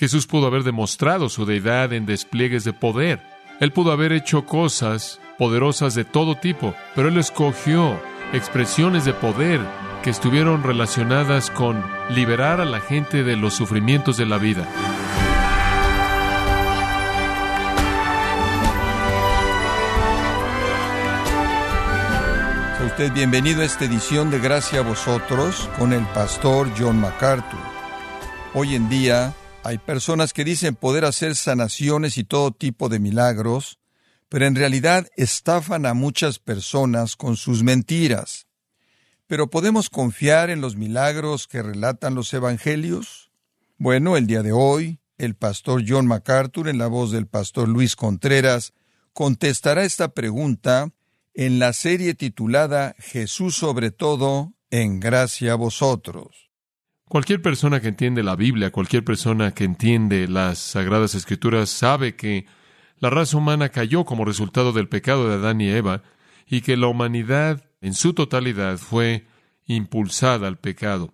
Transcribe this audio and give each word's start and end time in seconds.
Jesús 0.00 0.26
pudo 0.26 0.46
haber 0.46 0.62
demostrado 0.62 1.28
su 1.28 1.44
deidad 1.44 1.92
en 1.92 2.06
despliegues 2.06 2.64
de 2.64 2.72
poder. 2.72 3.20
Él 3.60 3.70
pudo 3.70 3.92
haber 3.92 4.12
hecho 4.12 4.46
cosas 4.46 5.20
poderosas 5.36 5.94
de 5.94 6.06
todo 6.06 6.36
tipo, 6.36 6.74
pero 6.94 7.08
él 7.08 7.18
escogió 7.18 8.00
expresiones 8.32 9.04
de 9.04 9.12
poder 9.12 9.60
que 10.02 10.08
estuvieron 10.08 10.62
relacionadas 10.62 11.50
con 11.50 11.84
liberar 12.08 12.62
a 12.62 12.64
la 12.64 12.80
gente 12.80 13.24
de 13.24 13.36
los 13.36 13.52
sufrimientos 13.52 14.16
de 14.16 14.24
la 14.24 14.38
vida. 14.38 14.66
Sea 22.78 22.86
usted 22.86 23.12
bienvenido 23.12 23.60
a 23.60 23.66
esta 23.66 23.84
edición 23.84 24.30
de 24.30 24.38
Gracia 24.38 24.78
a 24.78 24.82
vosotros 24.82 25.68
con 25.78 25.92
el 25.92 26.06
pastor 26.14 26.70
John 26.78 26.98
MacArthur. 26.98 27.60
Hoy 28.54 28.74
en 28.74 28.88
día 28.88 29.34
hay 29.62 29.78
personas 29.78 30.32
que 30.32 30.44
dicen 30.44 30.74
poder 30.74 31.04
hacer 31.04 31.36
sanaciones 31.36 32.16
y 32.16 32.24
todo 32.24 32.50
tipo 32.50 32.88
de 32.88 32.98
milagros, 32.98 33.78
pero 34.28 34.46
en 34.46 34.54
realidad 34.54 35.08
estafan 35.16 35.86
a 35.86 35.94
muchas 35.94 36.38
personas 36.38 37.16
con 37.16 37.36
sus 37.36 37.62
mentiras. 37.62 38.46
Pero 39.26 39.50
¿podemos 39.50 39.90
confiar 39.90 40.50
en 40.50 40.60
los 40.60 40.76
milagros 40.76 41.46
que 41.46 41.62
relatan 41.62 42.14
los 42.14 42.32
evangelios? 42.32 43.30
Bueno, 43.76 44.16
el 44.16 44.26
día 44.26 44.42
de 44.42 44.52
hoy, 44.52 45.00
el 45.18 45.36
pastor 45.36 45.84
John 45.86 46.06
MacArthur, 46.06 46.68
en 46.68 46.78
la 46.78 46.86
voz 46.86 47.12
del 47.12 47.26
pastor 47.26 47.68
Luis 47.68 47.96
Contreras, 47.96 48.72
contestará 49.12 49.84
esta 49.84 50.14
pregunta 50.14 50.90
en 51.34 51.58
la 51.58 51.72
serie 51.72 52.14
titulada 52.14 52.94
Jesús 52.98 53.56
sobre 53.56 53.90
todo, 53.90 54.54
en 54.70 55.00
gracia 55.00 55.52
a 55.52 55.56
vosotros. 55.56 56.49
Cualquier 57.10 57.42
persona 57.42 57.80
que 57.80 57.88
entiende 57.88 58.22
la 58.22 58.36
Biblia, 58.36 58.70
cualquier 58.70 59.04
persona 59.04 59.50
que 59.50 59.64
entiende 59.64 60.28
las 60.28 60.60
Sagradas 60.60 61.16
Escrituras, 61.16 61.68
sabe 61.68 62.14
que 62.14 62.46
la 62.98 63.10
raza 63.10 63.36
humana 63.36 63.70
cayó 63.70 64.04
como 64.04 64.24
resultado 64.24 64.72
del 64.72 64.88
pecado 64.88 65.28
de 65.28 65.34
Adán 65.34 65.60
y 65.60 65.70
Eva 65.70 66.04
y 66.46 66.60
que 66.60 66.76
la 66.76 66.86
humanidad 66.86 67.64
en 67.80 67.94
su 67.94 68.14
totalidad 68.14 68.78
fue 68.78 69.26
impulsada 69.66 70.46
al 70.46 70.58
pecado. 70.58 71.12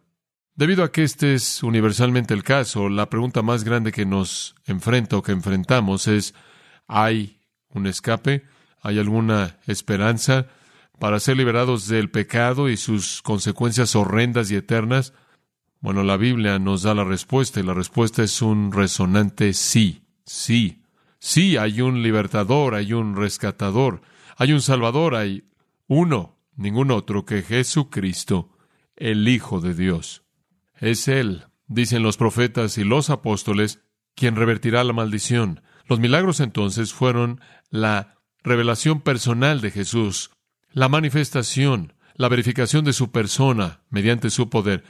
Debido 0.55 0.85
a 0.85 0.93
que 0.93 1.03
este 1.03 1.33
es 1.33 1.63
universalmente 1.63 2.35
el 2.35 2.45
caso, 2.45 2.91
la 2.91 3.09
pregunta 3.09 3.41
más 3.41 3.65
grande 3.65 3.91
que 3.91 4.05
nos 4.05 4.55
enfrenta 4.67 5.17
o 5.17 5.23
que 5.23 5.33
enfrentamos 5.33 6.09
es 6.09 6.35
¿hay 6.87 7.41
un 7.71 7.87
escape? 7.87 8.45
¿Hay 8.83 8.99
alguna 8.99 9.57
esperanza 9.67 10.49
para 10.99 11.21
ser 11.21 11.39
liberados 11.39 11.89
del 11.89 12.11
pecado 12.11 12.69
y 12.69 12.77
sus 12.77 13.23
consecuencias 13.23 13.97
horrendas 13.97 14.51
y 14.51 14.57
eternas? 14.57 15.15
Bueno, 15.87 16.03
la 16.03 16.17
Biblia 16.17 16.59
nos 16.59 16.83
da 16.83 16.95
la 16.95 17.05
respuesta 17.05 17.61
y 17.61 17.63
la 17.63 17.73
respuesta 17.73 18.25
es 18.25 18.43
un 18.43 18.73
resonante 18.73 19.53
sí, 19.53 20.03
sí. 20.25 20.83
Sí, 21.21 21.57
hay 21.57 21.81
un 21.81 22.03
libertador, 22.03 22.75
hay 22.75 22.93
un 22.93 23.15
rescatador, 23.15 24.03
hay 24.37 24.53
un 24.53 24.61
salvador, 24.61 25.15
hay 25.15 25.45
uno, 25.87 26.41
ningún 26.57 26.91
otro 26.91 27.25
que 27.25 27.43
Jesucristo, 27.43 28.51
el 28.97 29.29
Hijo 29.29 29.61
de 29.61 29.75
Dios. 29.75 30.25
Es 30.81 31.07
Él, 31.07 31.45
dicen 31.69 32.03
los 32.03 32.17
profetas 32.17 32.79
y 32.79 32.83
los 32.83 33.09
apóstoles, 33.09 33.79
quien 34.17 34.35
revertirá 34.35 34.83
la 34.83 34.93
maldición. 34.93 35.63
Los 35.87 36.01
milagros 36.01 36.41
entonces 36.41 36.93
fueron 36.95 37.41
la 37.71 38.17
revelación 38.43 39.03
personal 39.03 39.61
de 39.61 39.71
Jesús, 39.71 40.33
la 40.73 40.89
manifestación, 40.89 41.93
la 42.17 42.29
verificación 42.29 42.85
de 42.85 42.93
su 42.93 43.13
persona 43.13 43.83
mediante 43.89 44.31
su 44.31 44.51
poder. 44.51 44.83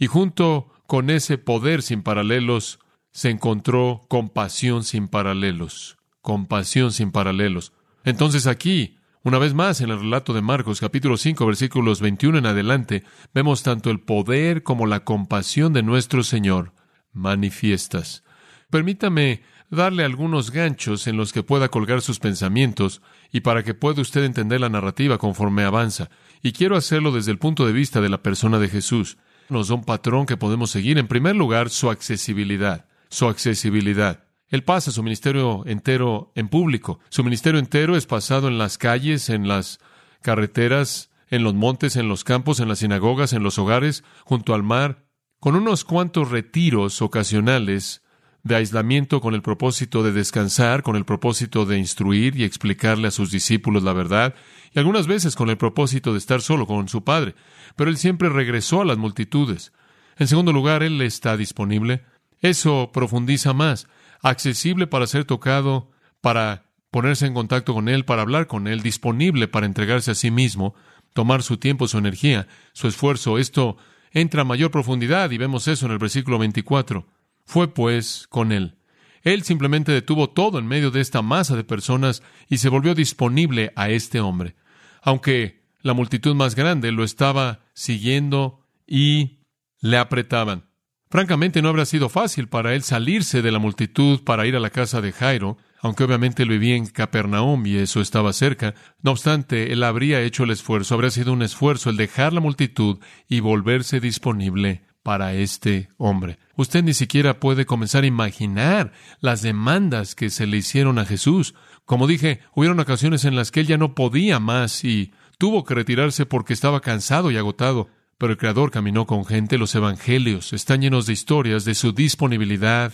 Y 0.00 0.06
junto 0.06 0.72
con 0.86 1.10
ese 1.10 1.36
poder 1.36 1.82
sin 1.82 2.02
paralelos, 2.02 2.80
se 3.12 3.28
encontró 3.28 4.06
compasión 4.08 4.82
sin 4.82 5.08
paralelos. 5.08 5.98
Compasión 6.22 6.90
sin 6.90 7.12
paralelos. 7.12 7.74
Entonces 8.02 8.46
aquí, 8.46 8.96
una 9.22 9.38
vez 9.38 9.52
más 9.52 9.82
en 9.82 9.90
el 9.90 10.00
relato 10.00 10.32
de 10.32 10.40
Marcos 10.40 10.80
capítulo 10.80 11.18
5 11.18 11.44
versículos 11.44 12.00
21 12.00 12.38
en 12.38 12.46
adelante, 12.46 13.04
vemos 13.34 13.62
tanto 13.62 13.90
el 13.90 14.00
poder 14.00 14.62
como 14.62 14.86
la 14.86 15.04
compasión 15.04 15.74
de 15.74 15.82
nuestro 15.82 16.22
Señor 16.22 16.72
manifiestas. 17.12 18.24
Permítame 18.70 19.42
darle 19.68 20.04
algunos 20.04 20.50
ganchos 20.50 21.06
en 21.08 21.18
los 21.18 21.34
que 21.34 21.42
pueda 21.42 21.68
colgar 21.68 22.00
sus 22.00 22.20
pensamientos 22.20 23.02
y 23.30 23.40
para 23.40 23.64
que 23.64 23.74
pueda 23.74 24.00
usted 24.00 24.24
entender 24.24 24.62
la 24.62 24.70
narrativa 24.70 25.18
conforme 25.18 25.64
avanza. 25.64 26.08
Y 26.40 26.52
quiero 26.52 26.76
hacerlo 26.76 27.12
desde 27.12 27.32
el 27.32 27.38
punto 27.38 27.66
de 27.66 27.74
vista 27.74 28.00
de 28.00 28.08
la 28.08 28.22
persona 28.22 28.58
de 28.58 28.68
Jesús 28.70 29.18
nos 29.50 29.68
da 29.68 29.74
un 29.74 29.84
patrón 29.84 30.26
que 30.26 30.36
podemos 30.36 30.70
seguir. 30.70 30.98
En 30.98 31.08
primer 31.08 31.36
lugar, 31.36 31.70
su 31.70 31.90
accesibilidad. 31.90 32.86
Su 33.08 33.26
accesibilidad. 33.26 34.24
Él 34.48 34.64
pasa 34.64 34.90
su 34.90 35.02
ministerio 35.02 35.64
entero 35.66 36.32
en 36.34 36.48
público. 36.48 36.98
Su 37.08 37.22
ministerio 37.22 37.60
entero 37.60 37.96
es 37.96 38.06
pasado 38.06 38.48
en 38.48 38.58
las 38.58 38.78
calles, 38.78 39.30
en 39.30 39.46
las 39.46 39.78
carreteras, 40.22 41.10
en 41.28 41.44
los 41.44 41.54
montes, 41.54 41.96
en 41.96 42.08
los 42.08 42.24
campos, 42.24 42.60
en 42.60 42.68
las 42.68 42.80
sinagogas, 42.80 43.32
en 43.32 43.42
los 43.42 43.58
hogares, 43.58 44.02
junto 44.24 44.54
al 44.54 44.62
mar, 44.62 45.04
con 45.38 45.54
unos 45.54 45.84
cuantos 45.84 46.30
retiros 46.30 47.00
ocasionales 47.00 48.02
de 48.42 48.56
aislamiento 48.56 49.20
con 49.20 49.34
el 49.34 49.42
propósito 49.42 50.02
de 50.02 50.12
descansar, 50.12 50.82
con 50.82 50.96
el 50.96 51.04
propósito 51.04 51.66
de 51.66 51.78
instruir 51.78 52.36
y 52.36 52.44
explicarle 52.44 53.08
a 53.08 53.10
sus 53.10 53.30
discípulos 53.30 53.82
la 53.82 53.92
verdad, 53.92 54.34
y 54.74 54.78
algunas 54.78 55.06
veces 55.06 55.36
con 55.36 55.50
el 55.50 55.58
propósito 55.58 56.12
de 56.12 56.18
estar 56.18 56.40
solo 56.40 56.66
con 56.66 56.88
su 56.88 57.04
Padre. 57.04 57.34
Pero 57.76 57.90
Él 57.90 57.96
siempre 57.96 58.28
regresó 58.28 58.80
a 58.80 58.84
las 58.84 58.98
multitudes. 58.98 59.72
En 60.16 60.26
segundo 60.26 60.52
lugar, 60.52 60.82
Él 60.82 61.00
está 61.02 61.36
disponible. 61.36 62.04
Eso 62.40 62.90
profundiza 62.92 63.52
más, 63.52 63.88
accesible 64.22 64.86
para 64.86 65.06
ser 65.06 65.24
tocado, 65.24 65.90
para 66.20 66.64
ponerse 66.90 67.26
en 67.26 67.34
contacto 67.34 67.74
con 67.74 67.88
Él, 67.88 68.04
para 68.04 68.22
hablar 68.22 68.46
con 68.46 68.66
Él, 68.66 68.80
disponible 68.82 69.48
para 69.48 69.66
entregarse 69.66 70.10
a 70.10 70.14
sí 70.14 70.30
mismo, 70.30 70.74
tomar 71.12 71.42
su 71.42 71.58
tiempo, 71.58 71.88
su 71.88 71.98
energía, 71.98 72.46
su 72.72 72.88
esfuerzo. 72.88 73.38
Esto 73.38 73.76
entra 74.12 74.42
a 74.42 74.44
mayor 74.44 74.70
profundidad 74.70 75.30
y 75.30 75.38
vemos 75.38 75.68
eso 75.68 75.86
en 75.86 75.92
el 75.92 75.98
versículo 75.98 76.38
24. 76.38 77.06
Fue 77.50 77.74
pues 77.74 78.28
con 78.28 78.52
él. 78.52 78.76
Él 79.22 79.42
simplemente 79.42 79.90
detuvo 79.90 80.30
todo 80.30 80.60
en 80.60 80.68
medio 80.68 80.92
de 80.92 81.00
esta 81.00 81.20
masa 81.20 81.56
de 81.56 81.64
personas 81.64 82.22
y 82.48 82.58
se 82.58 82.68
volvió 82.68 82.94
disponible 82.94 83.72
a 83.74 83.90
este 83.90 84.20
hombre. 84.20 84.54
Aunque 85.02 85.64
la 85.82 85.92
multitud 85.92 86.36
más 86.36 86.54
grande 86.54 86.92
lo 86.92 87.02
estaba 87.02 87.64
siguiendo 87.74 88.64
y 88.86 89.40
le 89.80 89.96
apretaban. 89.96 90.70
Francamente 91.10 91.60
no 91.60 91.70
habría 91.70 91.86
sido 91.86 92.08
fácil 92.08 92.46
para 92.46 92.72
él 92.72 92.84
salirse 92.84 93.42
de 93.42 93.50
la 93.50 93.58
multitud 93.58 94.22
para 94.22 94.46
ir 94.46 94.54
a 94.54 94.60
la 94.60 94.70
casa 94.70 95.00
de 95.00 95.10
Jairo, 95.10 95.58
aunque 95.80 96.04
obviamente 96.04 96.44
lo 96.44 96.52
vivía 96.52 96.76
en 96.76 96.86
Capernaum 96.86 97.66
y 97.66 97.78
eso 97.78 98.00
estaba 98.00 98.32
cerca. 98.32 98.76
No 99.02 99.10
obstante, 99.10 99.72
él 99.72 99.82
habría 99.82 100.22
hecho 100.22 100.44
el 100.44 100.52
esfuerzo, 100.52 100.94
habría 100.94 101.10
sido 101.10 101.32
un 101.32 101.42
esfuerzo 101.42 101.90
el 101.90 101.96
dejar 101.96 102.32
la 102.32 102.38
multitud 102.38 103.00
y 103.28 103.40
volverse 103.40 103.98
disponible 103.98 104.84
para 105.10 105.32
este 105.32 105.88
hombre. 105.96 106.38
Usted 106.54 106.84
ni 106.84 106.94
siquiera 106.94 107.40
puede 107.40 107.66
comenzar 107.66 108.04
a 108.04 108.06
imaginar 108.06 108.92
las 109.18 109.42
demandas 109.42 110.14
que 110.14 110.30
se 110.30 110.46
le 110.46 110.58
hicieron 110.58 111.00
a 111.00 111.04
Jesús. 111.04 111.56
Como 111.84 112.06
dije, 112.06 112.42
hubieron 112.54 112.78
ocasiones 112.78 113.24
en 113.24 113.34
las 113.34 113.50
que 113.50 113.58
él 113.58 113.66
ya 113.66 113.76
no 113.76 113.96
podía 113.96 114.38
más 114.38 114.84
y 114.84 115.12
tuvo 115.36 115.64
que 115.64 115.74
retirarse 115.74 116.26
porque 116.26 116.52
estaba 116.52 116.80
cansado 116.80 117.32
y 117.32 117.36
agotado. 117.36 117.88
Pero 118.18 118.30
el 118.30 118.38
Creador 118.38 118.70
caminó 118.70 119.04
con 119.04 119.24
gente. 119.24 119.58
Los 119.58 119.74
evangelios 119.74 120.52
están 120.52 120.80
llenos 120.80 121.06
de 121.06 121.14
historias 121.14 121.64
de 121.64 121.74
su 121.74 121.90
disponibilidad 121.90 122.92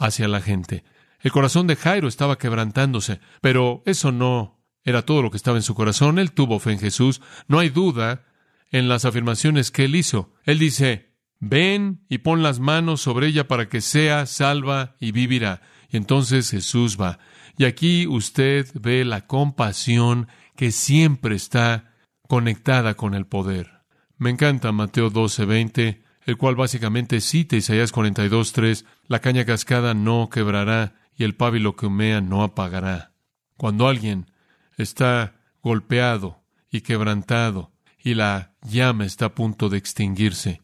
hacia 0.00 0.26
la 0.26 0.40
gente. 0.40 0.82
El 1.20 1.30
corazón 1.30 1.68
de 1.68 1.76
Jairo 1.76 2.08
estaba 2.08 2.38
quebrantándose, 2.38 3.20
pero 3.40 3.84
eso 3.86 4.10
no 4.10 4.58
era 4.82 5.02
todo 5.02 5.22
lo 5.22 5.30
que 5.30 5.36
estaba 5.36 5.58
en 5.58 5.62
su 5.62 5.76
corazón. 5.76 6.18
Él 6.18 6.32
tuvo 6.32 6.58
fe 6.58 6.72
en 6.72 6.80
Jesús. 6.80 7.20
No 7.46 7.60
hay 7.60 7.68
duda 7.68 8.24
en 8.72 8.88
las 8.88 9.04
afirmaciones 9.04 9.70
que 9.70 9.84
él 9.84 9.94
hizo. 9.94 10.34
Él 10.42 10.58
dice, 10.58 11.11
ven 11.42 12.04
y 12.08 12.18
pon 12.18 12.44
las 12.44 12.60
manos 12.60 13.00
sobre 13.00 13.26
ella 13.26 13.48
para 13.48 13.68
que 13.68 13.80
sea 13.80 14.26
salva 14.26 14.94
y 15.00 15.10
vivirá. 15.10 15.60
Y 15.90 15.96
entonces 15.96 16.48
Jesús 16.50 16.96
va. 16.98 17.18
Y 17.58 17.64
aquí 17.64 18.06
usted 18.06 18.68
ve 18.74 19.04
la 19.04 19.26
compasión 19.26 20.28
que 20.56 20.70
siempre 20.70 21.34
está 21.34 21.92
conectada 22.28 22.94
con 22.94 23.14
el 23.14 23.26
poder. 23.26 23.82
Me 24.18 24.30
encanta 24.30 24.70
Mateo 24.70 25.10
12, 25.10 26.00
el 26.24 26.36
cual 26.36 26.54
básicamente 26.54 27.20
cita 27.20 27.56
Isaías 27.56 27.90
42, 27.90 28.52
3, 28.52 28.84
la 29.08 29.18
caña 29.18 29.44
cascada 29.44 29.94
no 29.94 30.30
quebrará 30.30 30.94
y 31.16 31.24
el 31.24 31.34
pábilo 31.34 31.74
que 31.74 31.86
humea 31.86 32.20
no 32.20 32.44
apagará. 32.44 33.12
Cuando 33.56 33.88
alguien 33.88 34.30
está 34.78 35.34
golpeado 35.60 36.40
y 36.70 36.82
quebrantado 36.82 37.72
y 37.98 38.14
la 38.14 38.54
llama 38.62 39.04
está 39.04 39.26
a 39.26 39.34
punto 39.34 39.68
de 39.68 39.78
extinguirse, 39.78 40.61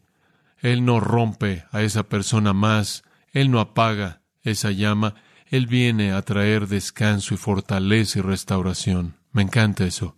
él 0.61 0.83
no 0.83 0.99
rompe 0.99 1.65
a 1.71 1.81
esa 1.81 2.03
persona 2.03 2.53
más, 2.53 3.03
Él 3.31 3.51
no 3.51 3.59
apaga 3.59 4.21
esa 4.43 4.71
llama, 4.71 5.15
Él 5.47 5.67
viene 5.67 6.11
a 6.11 6.21
traer 6.21 6.67
descanso 6.67 7.33
y 7.33 7.37
fortaleza 7.37 8.19
y 8.19 8.21
restauración. 8.21 9.15
Me 9.31 9.41
encanta 9.41 9.85
eso. 9.85 10.15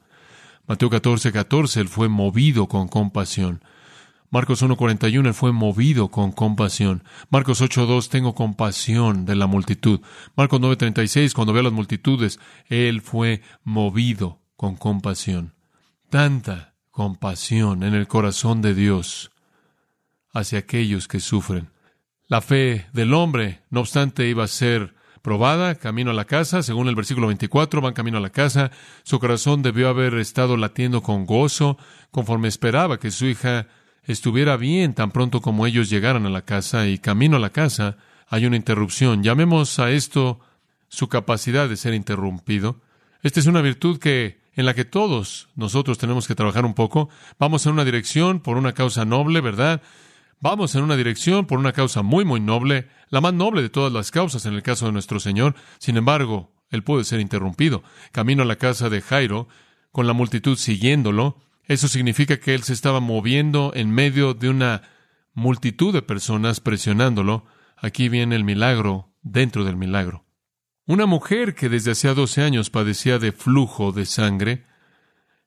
Mateo 0.67 0.89
14, 0.89 1.31
14, 1.31 1.81
Él 1.81 1.87
fue 1.87 2.09
movido 2.09 2.67
con 2.67 2.87
compasión. 2.87 3.63
Marcos 4.33 4.63
1.41, 4.63 5.27
él 5.27 5.33
fue 5.33 5.51
movido 5.51 6.07
con 6.07 6.31
compasión. 6.31 7.03
Marcos 7.29 7.61
8.2, 7.61 8.07
tengo 8.07 8.33
compasión 8.33 9.25
de 9.25 9.35
la 9.35 9.45
multitud. 9.45 9.99
Marcos 10.37 10.61
9.36, 10.61 11.33
cuando 11.33 11.51
ve 11.51 11.59
a 11.59 11.63
las 11.63 11.73
multitudes, 11.73 12.39
él 12.67 13.01
fue 13.01 13.41
movido 13.65 14.39
con 14.55 14.77
compasión. 14.77 15.53
Tanta 16.09 16.75
compasión 16.91 17.83
en 17.83 17.93
el 17.93 18.07
corazón 18.07 18.61
de 18.61 18.73
Dios 18.73 19.31
hacia 20.33 20.59
aquellos 20.59 21.07
que 21.07 21.19
sufren. 21.19 21.69
La 22.27 22.41
fe 22.41 22.87
del 22.93 23.13
hombre, 23.13 23.61
no 23.69 23.81
obstante, 23.81 24.27
iba 24.27 24.43
a 24.43 24.47
ser 24.47 24.93
probada, 25.21 25.75
camino 25.75 26.11
a 26.11 26.13
la 26.13 26.25
casa, 26.25 26.63
según 26.63 26.87
el 26.87 26.95
versículo 26.95 27.27
24, 27.27 27.81
van 27.81 27.93
camino 27.93 28.17
a 28.17 28.21
la 28.21 28.31
casa, 28.31 28.71
su 29.03 29.19
corazón 29.19 29.61
debió 29.61 29.89
haber 29.89 30.15
estado 30.15 30.57
latiendo 30.57 31.03
con 31.03 31.25
gozo, 31.25 31.77
conforme 32.09 32.47
esperaba 32.47 32.99
que 32.99 33.11
su 33.11 33.25
hija 33.25 33.67
estuviera 34.03 34.57
bien 34.57 34.93
tan 34.93 35.11
pronto 35.11 35.41
como 35.41 35.67
ellos 35.67 35.89
llegaran 35.89 36.25
a 36.25 36.29
la 36.29 36.43
casa, 36.43 36.87
y 36.87 36.97
camino 36.97 37.37
a 37.37 37.39
la 37.39 37.51
casa 37.51 37.97
hay 38.27 38.45
una 38.45 38.55
interrupción. 38.55 39.23
Llamemos 39.23 39.77
a 39.79 39.91
esto 39.91 40.39
su 40.87 41.07
capacidad 41.07 41.69
de 41.69 41.77
ser 41.77 41.93
interrumpido. 41.93 42.81
Esta 43.23 43.39
es 43.39 43.45
una 43.45 43.61
virtud 43.61 43.99
que 43.99 44.41
en 44.53 44.65
la 44.65 44.73
que 44.73 44.85
todos 44.85 45.49
nosotros 45.55 45.97
tenemos 45.97 46.27
que 46.27 46.35
trabajar 46.35 46.65
un 46.65 46.73
poco. 46.73 47.09
Vamos 47.39 47.65
en 47.65 47.73
una 47.73 47.85
dirección 47.85 48.39
por 48.39 48.57
una 48.57 48.73
causa 48.73 49.05
noble, 49.05 49.41
¿verdad? 49.41 49.81
Vamos 50.43 50.73
en 50.73 50.81
una 50.81 50.97
dirección 50.97 51.45
por 51.45 51.59
una 51.59 51.71
causa 51.71 52.01
muy, 52.01 52.25
muy 52.25 52.39
noble, 52.39 52.89
la 53.09 53.21
más 53.21 53.31
noble 53.31 53.61
de 53.61 53.69
todas 53.69 53.93
las 53.93 54.09
causas 54.09 54.47
en 54.47 54.55
el 54.55 54.63
caso 54.63 54.87
de 54.87 54.91
nuestro 54.91 55.19
Señor. 55.19 55.53
Sin 55.77 55.97
embargo, 55.97 56.51
él 56.71 56.83
puede 56.83 57.03
ser 57.03 57.19
interrumpido. 57.19 57.83
Camino 58.11 58.41
a 58.41 58.47
la 58.47 58.55
casa 58.55 58.89
de 58.89 59.01
Jairo, 59.01 59.47
con 59.91 60.07
la 60.07 60.13
multitud 60.13 60.57
siguiéndolo. 60.57 61.37
Eso 61.65 61.87
significa 61.87 62.39
que 62.39 62.55
él 62.55 62.63
se 62.63 62.73
estaba 62.73 62.99
moviendo 62.99 63.71
en 63.75 63.91
medio 63.91 64.33
de 64.33 64.49
una 64.49 64.81
multitud 65.33 65.93
de 65.93 66.01
personas 66.01 66.59
presionándolo. 66.59 67.45
Aquí 67.77 68.09
viene 68.09 68.35
el 68.35 68.43
milagro 68.43 69.13
dentro 69.21 69.63
del 69.63 69.77
milagro. 69.77 70.25
Una 70.87 71.05
mujer 71.05 71.53
que 71.53 71.69
desde 71.69 71.91
hacía 71.91 72.15
doce 72.15 72.41
años 72.41 72.71
padecía 72.71 73.19
de 73.19 73.31
flujo 73.31 73.91
de 73.91 74.07
sangre 74.07 74.65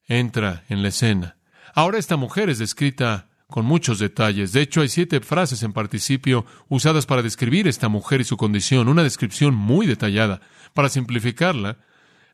entra 0.06 0.62
en 0.68 0.82
la 0.82 0.88
escena. 0.88 1.36
Ahora 1.74 1.98
esta 1.98 2.16
mujer 2.16 2.48
es 2.48 2.60
descrita 2.60 3.33
con 3.48 3.64
muchos 3.64 3.98
detalles. 3.98 4.52
De 4.52 4.62
hecho, 4.62 4.80
hay 4.80 4.88
siete 4.88 5.20
frases 5.20 5.62
en 5.62 5.72
participio 5.72 6.46
usadas 6.68 7.06
para 7.06 7.22
describir 7.22 7.68
esta 7.68 7.88
mujer 7.88 8.20
y 8.20 8.24
su 8.24 8.36
condición, 8.36 8.88
una 8.88 9.02
descripción 9.02 9.54
muy 9.54 9.86
detallada. 9.86 10.40
Para 10.72 10.88
simplificarla, 10.88 11.78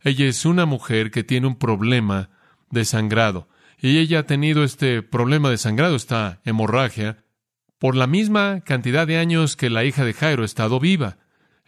ella 0.03 0.27
es 0.27 0.45
una 0.45 0.67
mujer 0.67 1.11
que 1.11 1.25
tiene 1.25 1.47
un 1.47 1.57
problema 1.57 2.31
de 2.71 2.85
sangrado. 2.85 3.49
Y 3.79 3.99
ella 3.99 4.21
ha 4.21 4.27
tenido 4.27 4.63
este 4.65 5.03
problema 5.03 5.51
de 5.51 5.59
sangrado, 5.59 5.97
esta 5.97 6.41
hemorragia, 6.45 7.25
por 7.79 7.97
la 7.97 8.07
misma 8.07 8.61
cantidad 8.61 9.07
de 9.07 9.17
años 9.17 9.57
que 9.57 9.71
la 9.71 9.85
hija 9.85 10.05
de 10.05 10.13
Jairo 10.13 10.43
ha 10.43 10.47
estado 10.47 10.79
viva. 10.81 11.19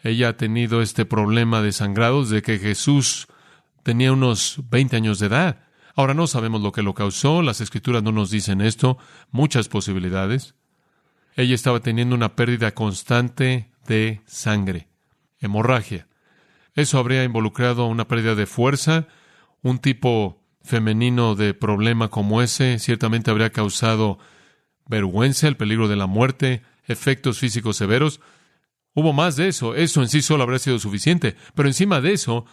Ella 0.03 0.31
ha 0.31 0.37
tenido 0.37 0.83
este 0.83 1.07
problema 1.07 1.63
de 1.63 1.73
sangrado 1.73 2.23
desde 2.23 2.43
que 2.43 2.59
Jesús 2.59 3.29
tenía 3.83 4.13
unos 4.13 4.61
20 4.71 4.97
años 4.97 5.19
de 5.19 5.27
edad. 5.27 5.62
Ahora 5.95 6.15
no 6.15 6.27
sabemos 6.27 6.63
lo 6.63 6.73
que 6.73 6.83
lo 6.83 6.95
causó, 6.95 7.43
las 7.43 7.61
escrituras 7.61 8.03
no 8.03 8.13
nos 8.13 8.31
dicen 8.31 8.61
esto, 8.61 8.99
muchas 9.31 9.69
posibilidades. 9.69 10.55
Ella 11.37 11.55
estaba 11.55 11.81
teniendo 11.81 12.15
una 12.15 12.35
pérdida 12.35 12.73
constante 12.73 13.71
de 13.87 14.21
sangre, 14.27 14.89
hemorragia. 15.41 16.07
Eso 16.75 16.99
habría 16.99 17.25
involucrado 17.25 17.87
una 17.87 18.09
pérdida 18.09 18.35
de 18.35 18.47
fuerza, 18.47 19.07
un 19.63 19.79
tipo 19.79 20.43
femenino 20.63 21.35
de 21.35 21.55
problema 21.55 22.09
como 22.09 22.41
ese 22.41 22.79
ciertamente 22.79 23.31
habría 23.31 23.51
causado 23.51 24.19
vergüenza, 24.87 25.49
el 25.49 25.57
peligro 25.57 25.89
de 25.89 25.97
la 25.97 26.07
muerte, 26.07 26.63
efectos 26.87 27.39
físicos 27.39 27.77
severos. 27.77 28.21
Hubo 28.95 29.13
más 29.13 29.37
de 29.37 29.49
eso, 29.49 29.75
eso 29.75 30.03
en 30.03 30.09
sí 30.09 30.23
solo 30.23 30.43
habría 30.43 30.59
sido 30.59 30.79
suficiente, 30.79 31.37
pero 31.55 31.69
encima 31.69 32.01
de 32.01 32.13
eso, 32.13 32.45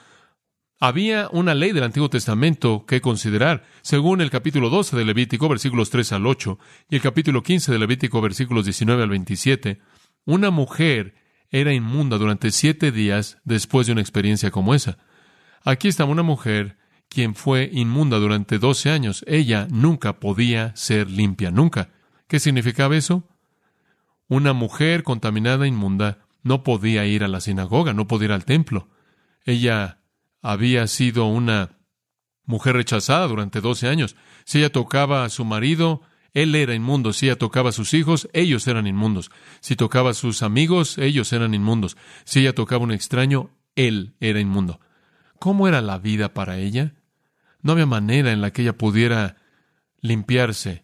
había 0.80 1.28
una 1.32 1.54
ley 1.54 1.74
del 1.74 1.84
Antiguo 1.84 2.10
Testamento 2.10 2.86
que 2.86 3.02
considerar, 3.02 3.66
según 3.82 4.22
el 4.22 4.30
capítulo 4.30 4.70
12 4.70 4.96
de 4.96 5.06
Levítico, 5.06 5.50
versículos 5.50 5.90
3 5.90 6.14
al 6.14 6.26
8, 6.26 6.58
y 6.90 6.96
el 6.96 7.02
capítulo 7.02 7.44
15 7.44 7.72
de 7.72 7.80
Levítico, 7.80 8.22
versículos 8.22 8.64
19 8.64 9.04
al 9.04 9.10
27. 9.10 9.82
Una 10.26 10.52
mujer 10.52 11.16
era 11.50 11.74
inmunda 11.74 12.18
durante 12.18 12.52
siete 12.52 12.92
días 12.92 13.40
después 13.44 13.88
de 13.88 13.94
una 13.94 14.02
experiencia 14.02 14.52
como 14.52 14.74
esa. 14.74 14.98
Aquí 15.64 15.90
está 15.90 16.06
una 16.06 16.24
mujer 16.24 16.78
quien 17.10 17.36
fue 17.36 17.70
inmunda 17.74 18.18
durante 18.18 18.60
12 18.60 18.92
años. 18.92 19.26
Ella 19.28 19.68
nunca 19.70 20.20
podía 20.20 20.74
ser 20.76 21.10
limpia, 21.10 21.52
nunca. 21.52 21.90
¿Qué 22.28 22.40
significaba 22.40 22.96
eso? 22.96 23.28
Una 24.28 24.54
mujer 24.54 25.04
contaminada, 25.04 25.68
inmunda, 25.68 26.20
no 26.44 26.64
podía 26.64 27.06
ir 27.06 27.24
a 27.24 27.28
la 27.28 27.42
sinagoga, 27.42 27.94
no 27.94 28.08
podía 28.08 28.28
ir 28.28 28.32
al 28.32 28.46
templo. 28.46 28.88
Ella 29.44 29.99
había 30.42 30.88
sido 30.88 31.26
una 31.26 31.78
mujer 32.46 32.76
rechazada 32.76 33.28
durante 33.28 33.62
doce 33.62 33.88
años. 33.88 34.16
Si 34.46 34.60
ella 34.60 34.72
tocaba 34.72 35.24
a 35.24 35.30
su 35.30 35.46
marido, 35.46 36.02
él 36.34 36.56
era 36.56 36.74
inmundo. 36.74 37.14
Si 37.14 37.28
ella 37.28 37.38
tocaba 37.38 37.70
a 37.70 37.74
sus 37.74 37.94
hijos, 37.94 38.30
ellos 38.34 38.68
eran 38.68 38.88
inmundos. 38.88 39.32
Si 39.60 39.76
tocaba 39.76 40.12
a 40.12 40.16
sus 40.16 40.44
amigos, 40.44 40.98
ellos 40.98 41.32
eran 41.34 41.54
inmundos. 41.54 41.98
Si 42.24 42.40
ella 42.42 42.54
tocaba 42.54 42.82
a 42.82 42.86
un 42.86 42.92
extraño, 42.92 43.52
él 43.76 44.16
era 44.20 44.40
inmundo. 44.40 44.80
¿Cómo 45.40 45.68
era 45.68 45.82
la 45.82 46.00
vida 46.00 46.34
para 46.34 46.58
ella? 46.58 46.96
No 47.62 47.74
había 47.74 47.86
manera 47.86 48.32
en 48.32 48.42
la 48.42 48.52
que 48.52 48.64
ella 48.64 48.78
pudiera 48.78 49.38
limpiarse 50.02 50.84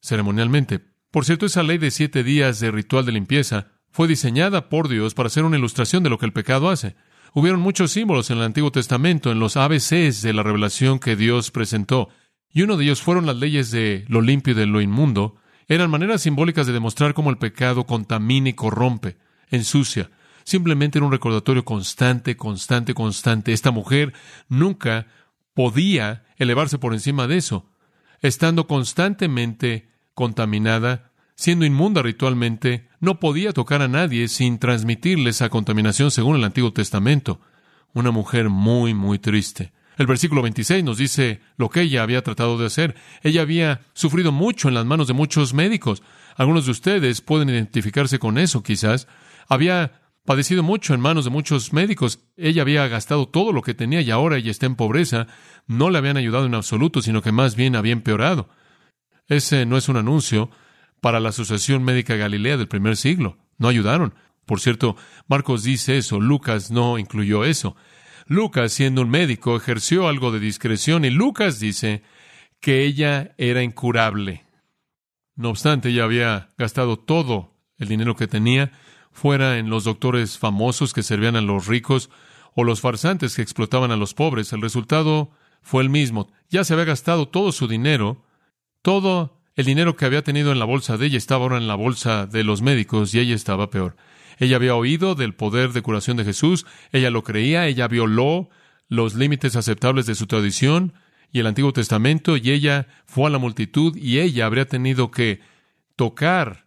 ceremonialmente. 0.00 0.80
Por 1.10 1.24
cierto, 1.24 1.46
esa 1.46 1.62
ley 1.62 1.78
de 1.78 1.90
siete 1.90 2.24
días 2.24 2.60
de 2.60 2.70
ritual 2.70 3.04
de 3.04 3.12
limpieza 3.12 3.68
fue 3.90 4.08
diseñada 4.08 4.68
por 4.68 4.88
Dios 4.88 5.14
para 5.14 5.28
ser 5.28 5.44
una 5.44 5.58
ilustración 5.58 6.02
de 6.02 6.10
lo 6.10 6.18
que 6.18 6.26
el 6.26 6.32
pecado 6.32 6.70
hace. 6.70 6.96
Hubieron 7.34 7.60
muchos 7.60 7.92
símbolos 7.92 8.30
en 8.30 8.38
el 8.38 8.44
Antiguo 8.44 8.70
Testamento, 8.70 9.32
en 9.32 9.38
los 9.38 9.56
ABCs 9.56 10.20
de 10.20 10.34
la 10.34 10.42
revelación 10.42 10.98
que 10.98 11.16
Dios 11.16 11.50
presentó, 11.50 12.10
y 12.50 12.60
uno 12.60 12.76
de 12.76 12.84
ellos 12.84 13.00
fueron 13.00 13.24
las 13.24 13.36
leyes 13.36 13.70
de 13.70 14.04
lo 14.08 14.20
limpio 14.20 14.52
y 14.52 14.56
de 14.56 14.66
lo 14.66 14.82
inmundo. 14.82 15.36
Eran 15.66 15.90
maneras 15.90 16.20
simbólicas 16.20 16.66
de 16.66 16.74
demostrar 16.74 17.14
cómo 17.14 17.30
el 17.30 17.38
pecado 17.38 17.86
contamina 17.86 18.50
y 18.50 18.52
corrompe, 18.52 19.16
ensucia. 19.50 20.10
Simplemente 20.44 20.98
era 20.98 21.06
un 21.06 21.12
recordatorio 21.12 21.64
constante, 21.64 22.36
constante, 22.36 22.92
constante. 22.92 23.54
Esta 23.54 23.70
mujer 23.70 24.12
nunca 24.48 25.06
podía 25.54 26.24
elevarse 26.36 26.76
por 26.76 26.92
encima 26.92 27.26
de 27.26 27.38
eso. 27.38 27.70
Estando 28.20 28.66
constantemente 28.66 29.88
contaminada, 30.12 31.11
siendo 31.34 31.64
inmunda 31.64 32.02
ritualmente, 32.02 32.88
no 33.00 33.18
podía 33.18 33.52
tocar 33.52 33.82
a 33.82 33.88
nadie 33.88 34.28
sin 34.28 34.58
transmitirle 34.58 35.30
esa 35.30 35.48
contaminación 35.48 36.10
según 36.10 36.36
el 36.36 36.44
Antiguo 36.44 36.72
Testamento. 36.72 37.40
Una 37.94 38.10
mujer 38.10 38.48
muy, 38.48 38.94
muy 38.94 39.18
triste. 39.18 39.72
El 39.98 40.06
versículo 40.06 40.42
26 40.42 40.84
nos 40.84 40.98
dice 40.98 41.40
lo 41.56 41.68
que 41.68 41.82
ella 41.82 42.02
había 42.02 42.22
tratado 42.22 42.56
de 42.58 42.66
hacer. 42.66 42.94
Ella 43.22 43.42
había 43.42 43.82
sufrido 43.92 44.32
mucho 44.32 44.68
en 44.68 44.74
las 44.74 44.86
manos 44.86 45.06
de 45.06 45.14
muchos 45.14 45.52
médicos. 45.52 46.02
Algunos 46.36 46.64
de 46.64 46.70
ustedes 46.70 47.20
pueden 47.20 47.50
identificarse 47.50 48.18
con 48.18 48.38
eso, 48.38 48.62
quizás. 48.62 49.06
Había 49.48 50.00
padecido 50.24 50.62
mucho 50.62 50.94
en 50.94 51.00
manos 51.00 51.24
de 51.24 51.30
muchos 51.30 51.72
médicos. 51.72 52.20
Ella 52.36 52.62
había 52.62 52.88
gastado 52.88 53.28
todo 53.28 53.52
lo 53.52 53.62
que 53.62 53.74
tenía 53.74 54.00
y 54.00 54.10
ahora 54.10 54.38
ella 54.38 54.50
está 54.50 54.66
en 54.66 54.76
pobreza. 54.76 55.26
No 55.66 55.90
le 55.90 55.98
habían 55.98 56.16
ayudado 56.16 56.46
en 56.46 56.54
absoluto, 56.54 57.02
sino 57.02 57.20
que 57.20 57.32
más 57.32 57.54
bien 57.54 57.76
había 57.76 57.92
empeorado. 57.92 58.48
Ese 59.28 59.66
no 59.66 59.76
es 59.76 59.88
un 59.88 59.98
anuncio 59.98 60.50
para 61.02 61.18
la 61.18 61.30
Asociación 61.30 61.82
Médica 61.82 62.14
Galilea 62.14 62.56
del 62.56 62.68
primer 62.68 62.96
siglo. 62.96 63.36
No 63.58 63.66
ayudaron. 63.66 64.14
Por 64.46 64.60
cierto, 64.60 64.96
Marcos 65.26 65.64
dice 65.64 65.98
eso, 65.98 66.20
Lucas 66.20 66.70
no 66.70 66.96
incluyó 66.96 67.44
eso. 67.44 67.74
Lucas, 68.28 68.72
siendo 68.72 69.02
un 69.02 69.10
médico, 69.10 69.56
ejerció 69.56 70.06
algo 70.06 70.30
de 70.30 70.38
discreción 70.38 71.04
y 71.04 71.10
Lucas 71.10 71.58
dice 71.58 72.04
que 72.60 72.84
ella 72.84 73.34
era 73.36 73.64
incurable. 73.64 74.46
No 75.34 75.50
obstante, 75.50 75.88
ella 75.88 76.04
había 76.04 76.50
gastado 76.56 76.96
todo 77.00 77.52
el 77.78 77.88
dinero 77.88 78.14
que 78.14 78.28
tenía, 78.28 78.70
fuera 79.10 79.58
en 79.58 79.70
los 79.70 79.82
doctores 79.82 80.38
famosos 80.38 80.92
que 80.92 81.02
servían 81.02 81.34
a 81.34 81.40
los 81.40 81.66
ricos 81.66 82.10
o 82.54 82.62
los 82.62 82.80
farsantes 82.80 83.34
que 83.34 83.42
explotaban 83.42 83.90
a 83.90 83.96
los 83.96 84.14
pobres. 84.14 84.52
El 84.52 84.62
resultado 84.62 85.32
fue 85.62 85.82
el 85.82 85.90
mismo. 85.90 86.32
Ya 86.48 86.62
se 86.62 86.74
había 86.74 86.84
gastado 86.84 87.26
todo 87.26 87.50
su 87.50 87.66
dinero, 87.66 88.24
todo 88.82 89.41
el 89.54 89.64
dinero 89.64 89.96
que 89.96 90.04
había 90.04 90.22
tenido 90.22 90.52
en 90.52 90.58
la 90.58 90.64
bolsa 90.64 90.96
de 90.96 91.06
ella 91.06 91.18
estaba 91.18 91.44
ahora 91.44 91.58
en 91.58 91.68
la 91.68 91.74
bolsa 91.74 92.26
de 92.26 92.44
los 92.44 92.62
médicos 92.62 93.14
y 93.14 93.20
ella 93.20 93.34
estaba 93.34 93.70
peor. 93.70 93.96
Ella 94.38 94.56
había 94.56 94.74
oído 94.74 95.14
del 95.14 95.34
poder 95.34 95.72
de 95.72 95.82
curación 95.82 96.16
de 96.16 96.24
Jesús, 96.24 96.66
ella 96.90 97.10
lo 97.10 97.22
creía, 97.22 97.66
ella 97.66 97.86
violó 97.86 98.48
los 98.88 99.14
límites 99.14 99.56
aceptables 99.56 100.06
de 100.06 100.14
su 100.14 100.26
tradición 100.26 100.94
y 101.30 101.40
el 101.40 101.46
Antiguo 101.46 101.72
Testamento 101.72 102.36
y 102.36 102.50
ella 102.50 102.86
fue 103.06 103.26
a 103.26 103.30
la 103.30 103.38
multitud 103.38 103.96
y 103.96 104.20
ella 104.20 104.46
habría 104.46 104.66
tenido 104.66 105.10
que 105.10 105.40
tocar 105.96 106.66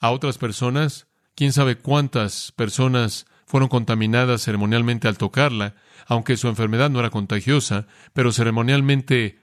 a 0.00 0.10
otras 0.10 0.38
personas. 0.38 1.06
Quién 1.34 1.52
sabe 1.52 1.76
cuántas 1.76 2.52
personas 2.52 3.26
fueron 3.46 3.68
contaminadas 3.68 4.42
ceremonialmente 4.42 5.08
al 5.08 5.18
tocarla, 5.18 5.74
aunque 6.06 6.36
su 6.36 6.48
enfermedad 6.48 6.90
no 6.90 7.00
era 7.00 7.10
contagiosa, 7.10 7.86
pero 8.12 8.32
ceremonialmente 8.32 9.40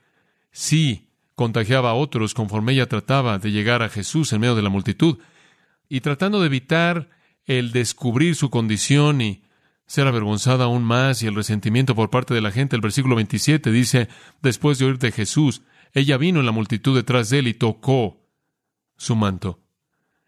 sí 0.50 1.11
contagiaba 1.34 1.90
a 1.90 1.94
otros 1.94 2.34
conforme 2.34 2.72
ella 2.72 2.88
trataba 2.88 3.38
de 3.38 3.50
llegar 3.50 3.82
a 3.82 3.88
Jesús 3.88 4.32
en 4.32 4.40
medio 4.40 4.54
de 4.54 4.62
la 4.62 4.68
multitud. 4.68 5.18
Y 5.88 6.00
tratando 6.00 6.40
de 6.40 6.46
evitar 6.46 7.10
el 7.44 7.72
descubrir 7.72 8.36
su 8.36 8.50
condición 8.50 9.20
y 9.20 9.42
ser 9.86 10.06
avergonzada 10.06 10.64
aún 10.64 10.84
más 10.84 11.22
y 11.22 11.26
el 11.26 11.34
resentimiento 11.34 11.94
por 11.94 12.10
parte 12.10 12.34
de 12.34 12.40
la 12.40 12.50
gente, 12.50 12.76
el 12.76 12.82
versículo 12.82 13.16
27 13.16 13.70
dice, 13.70 14.08
después 14.40 14.78
de 14.78 14.86
oír 14.86 14.98
de 14.98 15.12
Jesús, 15.12 15.62
ella 15.92 16.16
vino 16.16 16.40
en 16.40 16.46
la 16.46 16.52
multitud 16.52 16.96
detrás 16.96 17.28
de 17.30 17.40
él 17.40 17.48
y 17.48 17.54
tocó 17.54 18.26
su 18.96 19.16
manto, 19.16 19.60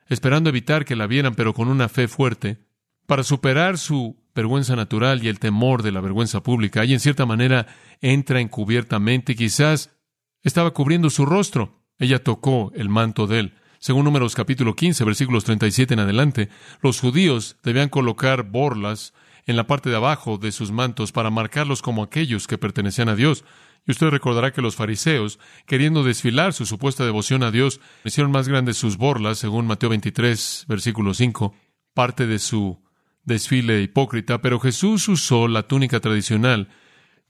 esperando 0.08 0.50
evitar 0.50 0.84
que 0.84 0.96
la 0.96 1.06
vieran, 1.06 1.34
pero 1.34 1.54
con 1.54 1.68
una 1.68 1.88
fe 1.88 2.08
fuerte, 2.08 2.58
para 3.06 3.22
superar 3.22 3.78
su 3.78 4.22
vergüenza 4.34 4.76
natural 4.76 5.22
y 5.22 5.28
el 5.28 5.38
temor 5.38 5.82
de 5.82 5.92
la 5.92 6.00
vergüenza 6.00 6.42
pública. 6.42 6.84
Y 6.84 6.92
en 6.92 7.00
cierta 7.00 7.24
manera 7.24 7.66
entra 8.00 8.40
encubiertamente, 8.40 9.34
quizás 9.34 9.96
estaba 10.44 10.72
cubriendo 10.72 11.10
su 11.10 11.26
rostro. 11.26 11.82
Ella 11.98 12.22
tocó 12.22 12.70
el 12.76 12.88
manto 12.88 13.26
de 13.26 13.40
él. 13.40 13.54
Según 13.80 14.04
Números 14.04 14.34
capítulo 14.34 14.76
15, 14.76 15.04
versículos 15.04 15.44
37 15.44 15.94
en 15.94 16.00
adelante, 16.00 16.48
los 16.80 17.00
judíos 17.00 17.56
debían 17.62 17.88
colocar 17.88 18.44
borlas 18.44 19.12
en 19.46 19.56
la 19.56 19.66
parte 19.66 19.90
de 19.90 19.96
abajo 19.96 20.38
de 20.38 20.52
sus 20.52 20.70
mantos 20.70 21.12
para 21.12 21.30
marcarlos 21.30 21.82
como 21.82 22.02
aquellos 22.02 22.46
que 22.46 22.58
pertenecían 22.58 23.08
a 23.08 23.16
Dios. 23.16 23.44
Y 23.86 23.90
usted 23.90 24.08
recordará 24.08 24.52
que 24.52 24.62
los 24.62 24.76
fariseos, 24.76 25.38
queriendo 25.66 26.02
desfilar 26.02 26.54
su 26.54 26.64
supuesta 26.64 27.04
devoción 27.04 27.42
a 27.42 27.50
Dios, 27.50 27.80
hicieron 28.04 28.32
más 28.32 28.48
grandes 28.48 28.78
sus 28.78 28.96
borlas, 28.96 29.38
según 29.38 29.66
Mateo 29.66 29.90
23, 29.90 30.64
versículo 30.66 31.12
5, 31.12 31.54
parte 31.92 32.26
de 32.26 32.38
su 32.38 32.82
desfile 33.24 33.82
hipócrita, 33.82 34.40
pero 34.40 34.60
Jesús 34.60 35.08
usó 35.08 35.48
la 35.48 35.64
túnica 35.64 36.00
tradicional 36.00 36.68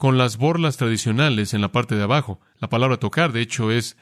con 0.04 0.18
las 0.18 0.36
borlas 0.36 0.76
tradicionales 0.76 1.54
en 1.54 1.62
la 1.62 1.72
parte 1.72 1.94
de 1.94 2.02
abajo. 2.02 2.38
La 2.58 2.68
palabra 2.68 2.98
tocar, 2.98 3.32
de 3.32 3.40
hecho, 3.40 3.70
es 3.70 3.96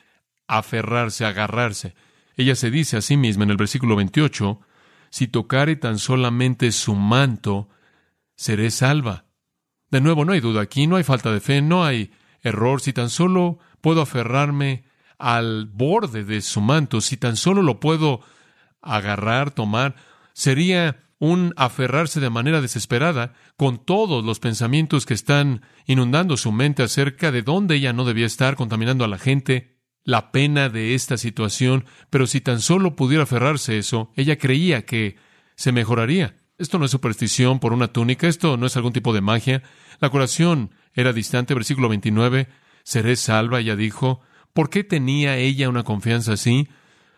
aferrarse, 0.48 1.24
agarrarse. 1.24 1.94
Ella 2.36 2.56
se 2.56 2.72
dice 2.72 2.96
a 2.96 3.00
sí 3.00 3.16
misma 3.16 3.44
en 3.44 3.50
el 3.50 3.56
versículo 3.56 3.94
28, 3.94 4.60
si 5.10 5.28
tocare 5.28 5.76
tan 5.76 6.00
solamente 6.00 6.72
su 6.72 6.96
manto, 6.96 7.68
seré 8.34 8.72
salva. 8.72 9.26
De 9.92 10.00
nuevo, 10.00 10.24
no 10.24 10.32
hay 10.32 10.40
duda 10.40 10.62
aquí, 10.62 10.88
no 10.88 10.96
hay 10.96 11.04
falta 11.04 11.30
de 11.30 11.38
fe, 11.38 11.62
no 11.62 11.84
hay 11.84 12.10
error, 12.40 12.80
si 12.80 12.92
tan 12.92 13.08
solo 13.08 13.60
puedo 13.80 14.02
aferrarme 14.02 14.82
al 15.18 15.66
borde 15.66 16.24
de 16.24 16.40
su 16.40 16.60
manto, 16.60 17.00
si 17.00 17.16
tan 17.16 17.36
solo 17.36 17.62
lo 17.62 17.78
puedo 17.78 18.22
agarrar, 18.80 19.52
tomar, 19.52 19.94
sería 20.32 20.98
un 21.22 21.54
aferrarse 21.56 22.18
de 22.18 22.30
manera 22.30 22.60
desesperada 22.60 23.34
con 23.56 23.78
todos 23.84 24.24
los 24.24 24.40
pensamientos 24.40 25.06
que 25.06 25.14
están 25.14 25.62
inundando 25.86 26.36
su 26.36 26.50
mente 26.50 26.82
acerca 26.82 27.30
de 27.30 27.42
dónde 27.42 27.76
ella 27.76 27.92
no 27.92 28.04
debía 28.04 28.26
estar, 28.26 28.56
contaminando 28.56 29.04
a 29.04 29.08
la 29.08 29.18
gente, 29.18 29.78
la 30.02 30.32
pena 30.32 30.68
de 30.68 30.96
esta 30.96 31.16
situación, 31.16 31.84
pero 32.10 32.26
si 32.26 32.40
tan 32.40 32.60
solo 32.60 32.96
pudiera 32.96 33.22
aferrarse 33.22 33.74
a 33.74 33.76
eso, 33.76 34.10
ella 34.16 34.36
creía 34.36 34.84
que 34.84 35.14
se 35.54 35.70
mejoraría. 35.70 36.38
Esto 36.58 36.80
no 36.80 36.86
es 36.86 36.90
superstición 36.90 37.60
por 37.60 37.72
una 37.72 37.92
túnica, 37.92 38.26
esto 38.26 38.56
no 38.56 38.66
es 38.66 38.76
algún 38.76 38.92
tipo 38.92 39.12
de 39.12 39.20
magia. 39.20 39.62
La 40.00 40.10
curación 40.10 40.72
era 40.92 41.12
distante, 41.12 41.54
versículo 41.54 41.88
29, 41.88 42.48
seré 42.82 43.14
salva, 43.14 43.60
ella 43.60 43.76
dijo. 43.76 44.22
¿Por 44.52 44.70
qué 44.70 44.82
tenía 44.82 45.36
ella 45.36 45.68
una 45.68 45.84
confianza 45.84 46.32
así? 46.32 46.68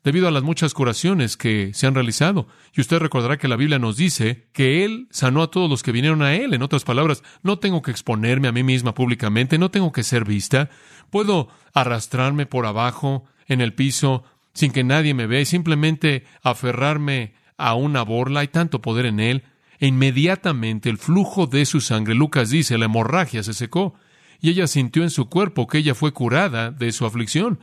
Debido 0.04 0.28
a 0.28 0.30
las 0.30 0.42
muchas 0.42 0.74
curaciones 0.74 1.38
que 1.38 1.72
se 1.72 1.86
han 1.86 1.94
realizado. 1.94 2.46
Y 2.74 2.82
usted 2.82 2.98
recordará 2.98 3.38
que 3.38 3.48
la 3.48 3.56
Biblia 3.56 3.78
nos 3.78 3.96
dice 3.96 4.46
que 4.52 4.84
Él 4.84 5.08
sanó 5.10 5.42
a 5.42 5.50
todos 5.50 5.68
los 5.68 5.82
que 5.82 5.92
vinieron 5.92 6.22
a 6.22 6.34
Él. 6.34 6.52
En 6.52 6.62
otras 6.62 6.84
palabras, 6.84 7.24
no 7.42 7.58
tengo 7.58 7.80
que 7.80 7.90
exponerme 7.90 8.46
a 8.46 8.52
mí 8.52 8.62
misma 8.62 8.94
públicamente, 8.94 9.58
no 9.58 9.70
tengo 9.70 9.92
que 9.92 10.02
ser 10.02 10.26
vista. 10.26 10.68
Puedo 11.10 11.48
arrastrarme 11.72 12.44
por 12.44 12.66
abajo 12.66 13.24
en 13.48 13.62
el 13.62 13.72
piso 13.72 14.24
sin 14.52 14.72
que 14.72 14.84
nadie 14.84 15.14
me 15.14 15.26
vea 15.26 15.40
y 15.40 15.46
simplemente 15.46 16.24
aferrarme 16.42 17.34
a 17.56 17.74
una 17.74 18.02
borla. 18.02 18.40
Hay 18.40 18.48
tanto 18.48 18.82
poder 18.82 19.06
en 19.06 19.20
Él. 19.20 19.44
E 19.80 19.86
inmediatamente 19.86 20.90
el 20.90 20.98
flujo 20.98 21.46
de 21.46 21.64
su 21.64 21.80
sangre, 21.80 22.14
Lucas 22.14 22.50
dice, 22.50 22.76
la 22.76 22.84
hemorragia 22.84 23.42
se 23.42 23.54
secó. 23.54 23.94
Y 24.40 24.50
ella 24.50 24.66
sintió 24.66 25.02
en 25.02 25.10
su 25.10 25.30
cuerpo 25.30 25.66
que 25.66 25.78
ella 25.78 25.94
fue 25.94 26.12
curada 26.12 26.70
de 26.70 26.92
su 26.92 27.06
aflicción. 27.06 27.58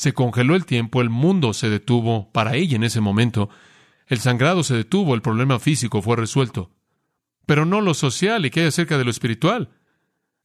Se 0.00 0.14
congeló 0.14 0.56
el 0.56 0.64
tiempo, 0.64 1.02
el 1.02 1.10
mundo 1.10 1.52
se 1.52 1.68
detuvo 1.68 2.32
para 2.32 2.56
ella 2.56 2.74
en 2.74 2.84
ese 2.84 3.02
momento. 3.02 3.50
El 4.06 4.18
sangrado 4.18 4.64
se 4.64 4.74
detuvo, 4.74 5.14
el 5.14 5.20
problema 5.20 5.58
físico 5.58 6.00
fue 6.00 6.16
resuelto. 6.16 6.70
Pero 7.44 7.66
no 7.66 7.82
lo 7.82 7.92
social 7.92 8.46
y 8.46 8.50
qué 8.50 8.60
hay 8.60 8.68
acerca 8.68 8.96
de 8.96 9.04
lo 9.04 9.10
espiritual. 9.10 9.68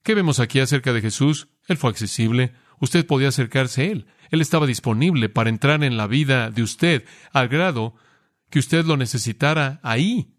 ¿Qué 0.04 0.14
vemos 0.14 0.42
aquí 0.42 0.60
acerca 0.60 0.92
de 0.92 1.00
Jesús? 1.00 1.48
Él 1.70 1.78
fue 1.78 1.90
accesible. 1.90 2.52
Usted 2.82 3.06
podía 3.08 3.30
acercarse 3.30 3.84
a 3.84 3.86
Él. 3.86 4.08
Él 4.30 4.42
estaba 4.42 4.68
disponible 4.68 5.30
para 5.30 5.50
entrar 5.50 5.86
en 5.86 5.96
la 5.96 6.08
vida 6.08 6.52
de 6.52 6.62
usted 6.62 7.06
al 7.32 7.48
grado 7.48 7.96
que 8.50 8.60
usted 8.60 8.84
lo 8.84 8.98
necesitara 8.98 9.80
ahí. 9.84 10.34